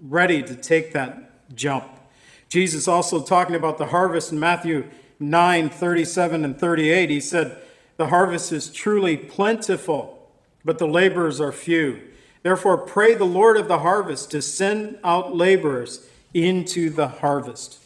ready 0.00 0.44
to 0.44 0.54
take 0.54 0.92
that 0.92 1.23
jump. 1.54 1.84
Jesus 2.48 2.86
also 2.86 3.22
talking 3.22 3.56
about 3.56 3.78
the 3.78 3.86
harvest 3.86 4.30
in 4.30 4.38
Matthew 4.38 4.88
9 5.18 5.68
37 5.70 6.44
and 6.44 6.58
38. 6.58 7.10
He 7.10 7.20
said, 7.20 7.60
The 7.96 8.08
harvest 8.08 8.52
is 8.52 8.70
truly 8.70 9.16
plentiful, 9.16 10.30
but 10.64 10.78
the 10.78 10.86
laborers 10.86 11.40
are 11.40 11.52
few. 11.52 12.00
Therefore, 12.42 12.76
pray 12.76 13.14
the 13.14 13.24
Lord 13.24 13.56
of 13.56 13.68
the 13.68 13.78
harvest 13.78 14.30
to 14.32 14.42
send 14.42 14.98
out 15.02 15.34
laborers 15.34 16.06
into 16.34 16.90
the 16.90 17.08
harvest. 17.08 17.80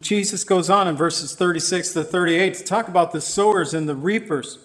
Jesus 0.00 0.44
goes 0.44 0.70
on 0.70 0.86
in 0.86 0.96
verses 0.96 1.34
36 1.34 1.92
to 1.92 2.04
38 2.04 2.54
to 2.54 2.64
talk 2.64 2.88
about 2.88 3.12
the 3.12 3.20
sowers 3.20 3.74
and 3.74 3.88
the 3.88 3.96
reapers, 3.96 4.58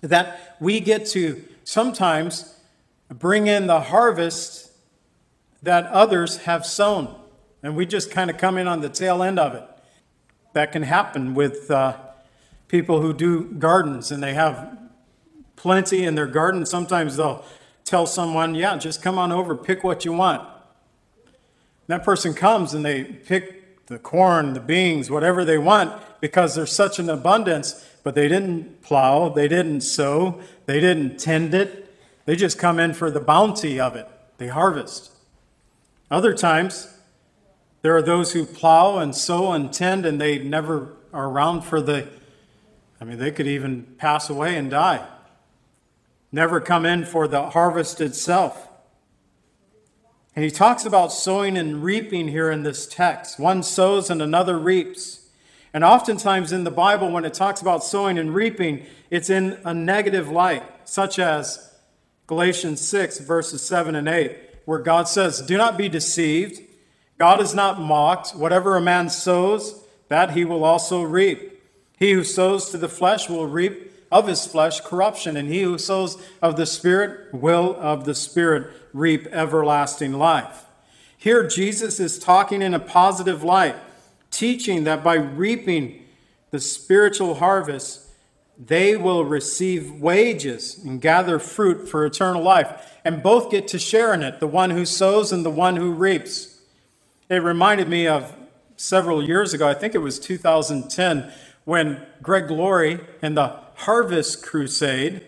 that 0.00 0.56
we 0.60 0.80
get 0.80 1.06
to 1.06 1.44
sometimes 1.64 2.58
bring 3.08 3.48
in 3.48 3.66
the 3.66 3.80
harvest 3.80 4.70
that 5.66 5.86
others 5.86 6.38
have 6.38 6.64
sown, 6.64 7.14
and 7.62 7.76
we 7.76 7.86
just 7.86 8.10
kind 8.10 8.30
of 8.30 8.38
come 8.38 8.56
in 8.56 8.66
on 8.66 8.80
the 8.80 8.88
tail 8.88 9.22
end 9.22 9.38
of 9.38 9.54
it. 9.54 9.64
That 10.54 10.72
can 10.72 10.82
happen 10.82 11.34
with 11.34 11.70
uh, 11.70 11.98
people 12.68 13.02
who 13.02 13.12
do 13.12 13.44
gardens 13.44 14.10
and 14.10 14.22
they 14.22 14.34
have 14.34 14.78
plenty 15.56 16.04
in 16.04 16.14
their 16.14 16.26
garden. 16.26 16.64
Sometimes 16.64 17.16
they'll 17.16 17.44
tell 17.84 18.06
someone, 18.06 18.54
Yeah, 18.54 18.76
just 18.78 19.02
come 19.02 19.18
on 19.18 19.32
over, 19.32 19.54
pick 19.54 19.84
what 19.84 20.04
you 20.04 20.12
want. 20.12 20.48
That 21.88 22.04
person 22.04 22.32
comes 22.32 22.72
and 22.72 22.84
they 22.84 23.04
pick 23.04 23.86
the 23.86 23.98
corn, 23.98 24.54
the 24.54 24.60
beans, 24.60 25.10
whatever 25.10 25.44
they 25.44 25.58
want 25.58 25.92
because 26.20 26.54
there's 26.54 26.72
such 26.72 26.98
an 26.98 27.08
abundance, 27.08 27.86
but 28.02 28.14
they 28.14 28.28
didn't 28.28 28.82
plow, 28.82 29.28
they 29.28 29.48
didn't 29.48 29.82
sow, 29.82 30.40
they 30.66 30.80
didn't 30.80 31.18
tend 31.18 31.54
it. 31.54 31.94
They 32.24 32.34
just 32.34 32.58
come 32.58 32.80
in 32.80 32.94
for 32.94 33.10
the 33.10 33.20
bounty 33.20 33.78
of 33.78 33.94
it. 33.94 34.08
They 34.38 34.48
harvest. 34.48 35.15
Other 36.10 36.34
times, 36.34 36.94
there 37.82 37.96
are 37.96 38.02
those 38.02 38.32
who 38.32 38.46
plow 38.46 38.98
and 38.98 39.14
sow 39.14 39.52
and 39.52 39.72
tend 39.72 40.06
and 40.06 40.20
they 40.20 40.38
never 40.38 40.96
are 41.12 41.28
around 41.28 41.62
for 41.62 41.80
the, 41.80 42.08
I 43.00 43.04
mean, 43.04 43.18
they 43.18 43.30
could 43.30 43.46
even 43.46 43.94
pass 43.98 44.30
away 44.30 44.56
and 44.56 44.70
die. 44.70 45.06
Never 46.30 46.60
come 46.60 46.84
in 46.84 47.04
for 47.04 47.26
the 47.26 47.50
harvest 47.50 48.00
itself. 48.00 48.68
And 50.34 50.44
he 50.44 50.50
talks 50.50 50.84
about 50.84 51.12
sowing 51.12 51.56
and 51.56 51.82
reaping 51.82 52.28
here 52.28 52.50
in 52.50 52.62
this 52.62 52.86
text. 52.86 53.40
One 53.40 53.62
sows 53.62 54.10
and 54.10 54.20
another 54.20 54.58
reaps. 54.58 55.30
And 55.72 55.82
oftentimes 55.82 56.52
in 56.52 56.64
the 56.64 56.70
Bible, 56.70 57.10
when 57.10 57.24
it 57.24 57.34
talks 57.34 57.62
about 57.62 57.82
sowing 57.82 58.18
and 58.18 58.34
reaping, 58.34 58.84
it's 59.10 59.30
in 59.30 59.58
a 59.64 59.72
negative 59.72 60.28
light, 60.28 60.62
such 60.84 61.18
as 61.18 61.74
Galatians 62.26 62.86
6, 62.86 63.20
verses 63.20 63.62
7 63.62 63.94
and 63.94 64.08
8, 64.08 64.36
where 64.66 64.78
God 64.78 65.08
says, 65.08 65.40
Do 65.40 65.56
not 65.56 65.78
be 65.78 65.88
deceived. 65.88 66.60
God 67.18 67.40
is 67.40 67.54
not 67.54 67.80
mocked. 67.80 68.32
Whatever 68.36 68.76
a 68.76 68.80
man 68.82 69.08
sows, 69.08 69.82
that 70.08 70.32
he 70.32 70.44
will 70.44 70.64
also 70.64 71.02
reap. 71.02 71.62
He 71.98 72.12
who 72.12 72.22
sows 72.22 72.68
to 72.70 72.76
the 72.76 72.90
flesh 72.90 73.30
will 73.30 73.46
reap 73.46 73.90
of 74.12 74.28
his 74.28 74.46
flesh 74.46 74.80
corruption, 74.80 75.36
and 75.36 75.48
he 75.48 75.62
who 75.62 75.78
sows 75.78 76.22
of 76.42 76.56
the 76.56 76.66
Spirit 76.66 77.32
will 77.32 77.74
of 77.80 78.04
the 78.04 78.14
Spirit 78.14 78.70
reap 78.92 79.26
everlasting 79.28 80.12
life. 80.12 80.64
Here, 81.16 81.46
Jesus 81.46 81.98
is 81.98 82.18
talking 82.18 82.60
in 82.60 82.74
a 82.74 82.78
positive 82.78 83.42
light, 83.42 83.76
teaching 84.30 84.84
that 84.84 85.02
by 85.02 85.14
reaping 85.14 86.04
the 86.50 86.60
spiritual 86.60 87.36
harvest, 87.36 88.02
they 88.58 88.96
will 88.96 89.24
receive 89.24 89.90
wages 90.00 90.78
and 90.78 91.00
gather 91.00 91.38
fruit 91.38 91.88
for 91.88 92.06
eternal 92.06 92.42
life, 92.42 92.95
and 93.06 93.22
both 93.22 93.52
get 93.52 93.68
to 93.68 93.78
share 93.78 94.12
in 94.12 94.20
it, 94.24 94.40
the 94.40 94.48
one 94.48 94.70
who 94.70 94.84
sows 94.84 95.30
and 95.30 95.46
the 95.46 95.50
one 95.50 95.76
who 95.76 95.92
reaps. 95.92 96.58
It 97.28 97.36
reminded 97.36 97.88
me 97.88 98.08
of 98.08 98.34
several 98.74 99.22
years 99.22 99.54
ago, 99.54 99.68
I 99.68 99.74
think 99.74 99.94
it 99.94 99.98
was 99.98 100.18
2010, 100.18 101.32
when 101.64 102.04
Greg 102.20 102.50
Laurie 102.50 102.98
and 103.22 103.36
the 103.36 103.60
Harvest 103.76 104.44
Crusade 104.44 105.22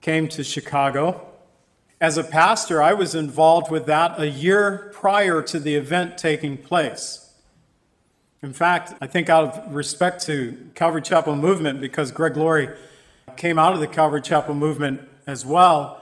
came 0.00 0.28
to 0.28 0.44
Chicago. 0.44 1.26
As 2.00 2.16
a 2.16 2.22
pastor, 2.22 2.80
I 2.80 2.92
was 2.92 3.16
involved 3.16 3.72
with 3.72 3.86
that 3.86 4.20
a 4.20 4.28
year 4.28 4.92
prior 4.94 5.42
to 5.42 5.58
the 5.58 5.74
event 5.74 6.16
taking 6.16 6.56
place. 6.56 7.34
In 8.40 8.52
fact, 8.52 8.94
I 9.00 9.08
think 9.08 9.28
out 9.28 9.56
of 9.56 9.74
respect 9.74 10.24
to 10.26 10.56
Calvary 10.76 11.02
Chapel 11.02 11.34
movement, 11.34 11.80
because 11.80 12.12
Greg 12.12 12.36
Laurie 12.36 12.68
came 13.36 13.58
out 13.58 13.72
of 13.72 13.80
the 13.80 13.88
Calvary 13.88 14.22
Chapel 14.22 14.54
movement 14.54 15.00
as 15.26 15.44
well, 15.44 15.99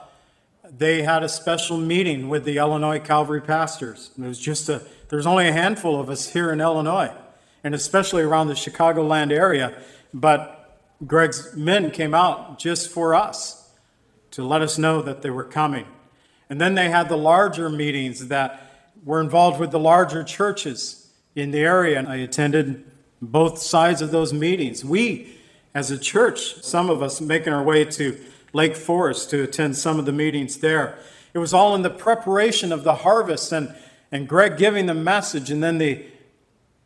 they 0.77 1.03
had 1.03 1.23
a 1.23 1.29
special 1.29 1.77
meeting 1.77 2.29
with 2.29 2.45
the 2.45 2.57
Illinois 2.57 2.99
Calvary 2.99 3.41
pastors. 3.41 4.11
It 4.17 4.23
was 4.23 4.39
just 4.39 4.69
a, 4.69 4.81
there's 5.09 5.25
only 5.25 5.47
a 5.47 5.53
handful 5.53 5.99
of 5.99 6.09
us 6.09 6.31
here 6.31 6.51
in 6.51 6.61
Illinois, 6.61 7.11
and 7.63 7.73
especially 7.73 8.23
around 8.23 8.47
the 8.47 8.53
Chicagoland 8.53 9.31
area. 9.31 9.81
But 10.13 10.79
Greg's 11.05 11.55
men 11.55 11.91
came 11.91 12.13
out 12.13 12.59
just 12.59 12.89
for 12.89 13.15
us 13.15 13.71
to 14.31 14.43
let 14.45 14.61
us 14.61 14.77
know 14.77 15.01
that 15.01 15.21
they 15.21 15.29
were 15.29 15.43
coming. 15.43 15.85
And 16.49 16.59
then 16.59 16.75
they 16.75 16.89
had 16.89 17.09
the 17.09 17.17
larger 17.17 17.69
meetings 17.69 18.27
that 18.27 18.91
were 19.03 19.21
involved 19.21 19.59
with 19.59 19.71
the 19.71 19.79
larger 19.79 20.23
churches 20.23 21.11
in 21.35 21.51
the 21.51 21.59
area. 21.59 21.97
And 21.97 22.07
I 22.07 22.17
attended 22.17 22.83
both 23.21 23.59
sides 23.59 24.01
of 24.01 24.11
those 24.11 24.33
meetings. 24.33 24.83
We, 24.83 25.37
as 25.73 25.91
a 25.91 25.97
church, 25.97 26.63
some 26.63 26.89
of 26.89 27.01
us 27.01 27.21
making 27.21 27.53
our 27.53 27.63
way 27.63 27.85
to 27.85 28.19
Lake 28.53 28.75
Forest 28.75 29.29
to 29.31 29.43
attend 29.43 29.77
some 29.77 29.99
of 29.99 30.05
the 30.05 30.11
meetings 30.11 30.57
there. 30.57 30.97
It 31.33 31.39
was 31.39 31.53
all 31.53 31.75
in 31.75 31.81
the 31.81 31.89
preparation 31.89 32.71
of 32.71 32.83
the 32.83 32.95
harvest 32.95 33.51
and, 33.51 33.75
and 34.11 34.27
Greg 34.27 34.57
giving 34.57 34.87
the 34.87 34.93
message 34.93 35.51
and 35.51 35.61
then 35.61 35.77
the 35.77 36.05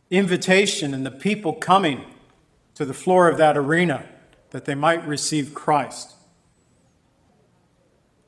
invitation 0.10 0.93
and 0.93 1.06
the 1.06 1.12
people 1.12 1.54
coming 1.54 2.04
to 2.76 2.86
the 2.86 2.93
floor 2.93 3.30
of 3.30 3.38
that 3.38 3.58
arena 3.58 4.06
that 4.49 4.65
they 4.65 4.76
might 4.76 5.06
receive 5.08 5.54
Christ. 5.54 6.13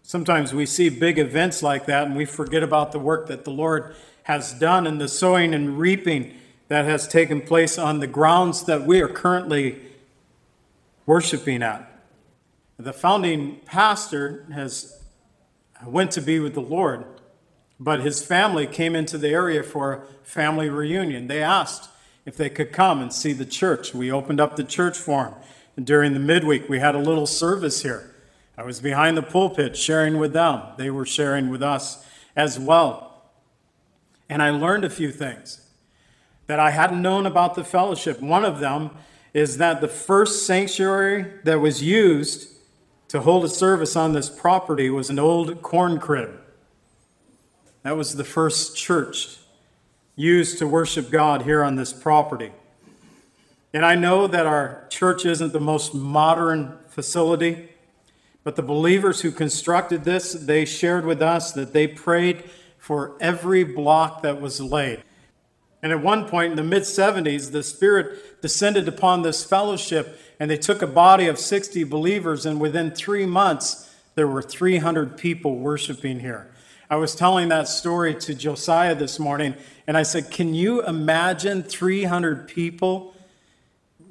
Sometimes 0.01 0.53
we 0.53 0.65
see 0.65 0.89
big 0.89 1.17
events 1.17 1.63
like 1.63 1.85
that 1.87 2.05
and 2.07 2.15
we 2.15 2.25
forget 2.25 2.63
about 2.63 2.91
the 2.91 2.99
work 2.99 3.27
that 3.27 3.43
the 3.43 3.51
Lord 3.51 3.95
has 4.23 4.53
done 4.53 4.87
and 4.87 5.01
the 5.01 5.07
sowing 5.07 5.53
and 5.53 5.79
reaping 5.79 6.35
that 6.67 6.85
has 6.85 7.07
taken 7.07 7.41
place 7.41 7.77
on 7.77 7.99
the 7.99 8.07
grounds 8.07 8.63
that 8.65 8.83
we 8.85 9.01
are 9.01 9.07
currently 9.07 9.81
worshiping 11.05 11.61
at. 11.61 11.94
The 12.77 12.93
founding 12.93 13.61
pastor 13.65 14.45
has 14.53 15.01
went 15.85 16.11
to 16.11 16.21
be 16.21 16.39
with 16.39 16.53
the 16.53 16.61
Lord, 16.61 17.05
but 17.79 18.01
his 18.01 18.23
family 18.23 18.67
came 18.67 18.95
into 18.95 19.17
the 19.17 19.29
area 19.29 19.63
for 19.63 19.93
a 19.93 20.01
family 20.23 20.69
reunion. 20.69 21.27
They 21.27 21.41
asked 21.41 21.89
if 22.25 22.35
they 22.35 22.49
could 22.49 22.73
come 22.73 23.01
and 23.01 23.13
see 23.13 23.31
the 23.31 23.45
church. 23.45 23.93
We 23.93 24.11
opened 24.11 24.41
up 24.41 24.55
the 24.55 24.63
church 24.63 24.97
for 24.97 25.25
him. 25.25 25.33
And 25.77 25.85
during 25.85 26.13
the 26.13 26.19
midweek, 26.19 26.67
we 26.67 26.79
had 26.79 26.95
a 26.95 26.99
little 26.99 27.27
service 27.27 27.81
here. 27.83 28.13
I 28.57 28.63
was 28.63 28.79
behind 28.79 29.15
the 29.15 29.21
pulpit 29.21 29.77
sharing 29.77 30.17
with 30.17 30.33
them. 30.33 30.61
They 30.77 30.89
were 30.89 31.05
sharing 31.05 31.49
with 31.49 31.61
us 31.61 32.05
as 32.35 32.59
well. 32.59 33.23
And 34.27 34.41
I 34.41 34.49
learned 34.49 34.83
a 34.83 34.89
few 34.89 35.11
things 35.11 35.61
that 36.47 36.59
I 36.59 36.71
hadn't 36.71 37.01
known 37.01 37.25
about 37.25 37.55
the 37.55 37.63
fellowship. 37.63 38.21
One 38.21 38.43
of 38.45 38.59
them 38.59 38.91
is 39.33 39.57
that 39.57 39.81
the 39.81 39.87
first 39.87 40.45
sanctuary 40.45 41.25
that 41.43 41.59
was 41.59 41.83
used 41.83 42.54
to 43.09 43.21
hold 43.21 43.45
a 43.45 43.49
service 43.49 43.95
on 43.95 44.13
this 44.13 44.29
property 44.29 44.89
was 44.89 45.09
an 45.09 45.19
old 45.19 45.61
corn 45.61 45.99
crib. 45.99 46.41
That 47.83 47.95
was 47.95 48.15
the 48.15 48.23
first 48.23 48.75
church 48.75 49.37
used 50.15 50.57
to 50.59 50.67
worship 50.67 51.11
God 51.11 51.43
here 51.43 51.63
on 51.63 51.75
this 51.75 51.93
property. 51.93 52.51
And 53.73 53.85
I 53.85 53.95
know 53.95 54.27
that 54.27 54.45
our 54.45 54.87
church 54.89 55.25
isn't 55.25 55.51
the 55.51 55.59
most 55.59 55.93
modern 55.93 56.77
facility, 56.87 57.69
but 58.43 58.55
the 58.55 58.61
believers 58.61 59.21
who 59.21 59.31
constructed 59.31 60.03
this, 60.03 60.31
they 60.31 60.63
shared 60.63 61.05
with 61.05 61.21
us 61.21 61.51
that 61.51 61.73
they 61.73 61.87
prayed 61.87 62.43
for 62.77 63.17
every 63.19 63.63
block 63.63 64.21
that 64.21 64.39
was 64.39 64.61
laid. 64.61 65.03
And 65.83 65.91
at 65.91 66.01
one 66.01 66.27
point 66.27 66.51
in 66.51 66.57
the 66.57 66.63
mid 66.63 66.83
70s, 66.83 67.51
the 67.51 67.63
Spirit 67.63 68.41
descended 68.41 68.87
upon 68.87 69.21
this 69.21 69.43
fellowship, 69.43 70.19
and 70.39 70.49
they 70.49 70.57
took 70.57 70.81
a 70.81 70.87
body 70.87 71.27
of 71.27 71.39
60 71.39 71.83
believers, 71.85 72.45
and 72.45 72.59
within 72.59 72.91
three 72.91 73.25
months, 73.25 73.93
there 74.15 74.27
were 74.27 74.41
300 74.41 75.17
people 75.17 75.57
worshiping 75.57 76.19
here. 76.19 76.51
I 76.89 76.97
was 76.97 77.15
telling 77.15 77.49
that 77.49 77.67
story 77.67 78.13
to 78.15 78.35
Josiah 78.35 78.95
this 78.95 79.19
morning, 79.19 79.55
and 79.87 79.97
I 79.97 80.03
said, 80.03 80.29
Can 80.29 80.53
you 80.53 80.85
imagine 80.85 81.63
300 81.63 82.47
people? 82.47 83.15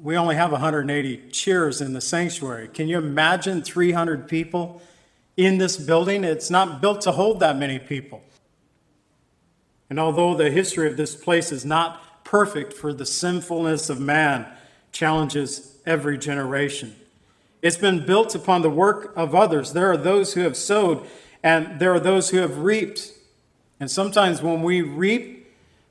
We 0.01 0.17
only 0.17 0.35
have 0.35 0.51
180 0.51 1.29
chairs 1.29 1.81
in 1.81 1.93
the 1.93 2.01
sanctuary. 2.01 2.67
Can 2.67 2.87
you 2.87 2.97
imagine 2.97 3.61
300 3.61 4.27
people 4.27 4.81
in 5.37 5.57
this 5.57 5.77
building? 5.77 6.23
It's 6.23 6.49
not 6.49 6.81
built 6.81 7.01
to 7.01 7.13
hold 7.13 7.39
that 7.39 7.57
many 7.57 7.79
people. 7.79 8.21
And 9.89 9.99
although 9.99 10.35
the 10.35 10.49
history 10.49 10.87
of 10.87 10.97
this 10.97 11.15
place 11.15 11.51
is 11.51 11.63
not 11.65 12.23
perfect, 12.23 12.73
for 12.73 12.91
the 12.91 13.05
sinfulness 13.05 13.89
of 13.89 13.99
man 13.99 14.47
challenges 14.91 15.74
every 15.85 16.17
generation. 16.17 16.95
It's 17.61 17.77
been 17.77 18.05
built 18.05 18.35
upon 18.35 18.61
the 18.61 18.69
work 18.69 19.13
of 19.15 19.33
others. 19.33 19.73
There 19.73 19.91
are 19.91 19.97
those 19.97 20.33
who 20.33 20.41
have 20.41 20.55
sowed, 20.55 21.05
and 21.41 21.79
there 21.79 21.93
are 21.93 21.99
those 21.99 22.29
who 22.29 22.37
have 22.37 22.59
reaped. 22.59 23.11
And 23.79 23.89
sometimes 23.89 24.41
when 24.41 24.61
we 24.61 24.81
reap 24.81 25.47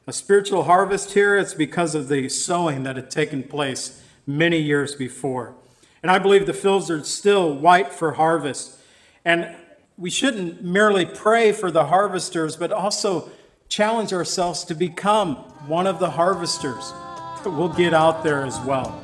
A 0.06 0.12
spiritual 0.12 0.64
harvest 0.64 1.14
here, 1.14 1.34
it's 1.38 1.54
because 1.54 1.94
of 1.94 2.08
the 2.08 2.28
sowing 2.28 2.82
that 2.82 2.96
had 2.96 3.10
taken 3.10 3.42
place 3.42 4.02
many 4.26 4.58
years 4.58 4.94
before. 4.94 5.54
And 6.02 6.10
I 6.10 6.18
believe 6.18 6.44
the 6.44 6.52
fields 6.52 6.90
are 6.90 7.02
still 7.04 7.54
white 7.54 7.90
for 7.90 8.12
harvest. 8.12 8.78
And 9.24 9.56
we 9.96 10.10
shouldn't 10.10 10.62
merely 10.62 11.06
pray 11.06 11.52
for 11.52 11.70
the 11.70 11.86
harvesters, 11.86 12.56
but 12.56 12.70
also 12.70 13.30
challenge 13.68 14.12
ourselves 14.12 14.64
to 14.64 14.74
become 14.74 15.36
one 15.66 15.86
of 15.86 15.98
the 15.98 16.10
harvesters. 16.10 16.92
We'll 17.46 17.68
get 17.70 17.94
out 17.94 18.22
there 18.22 18.44
as 18.44 18.60
well. 18.60 19.03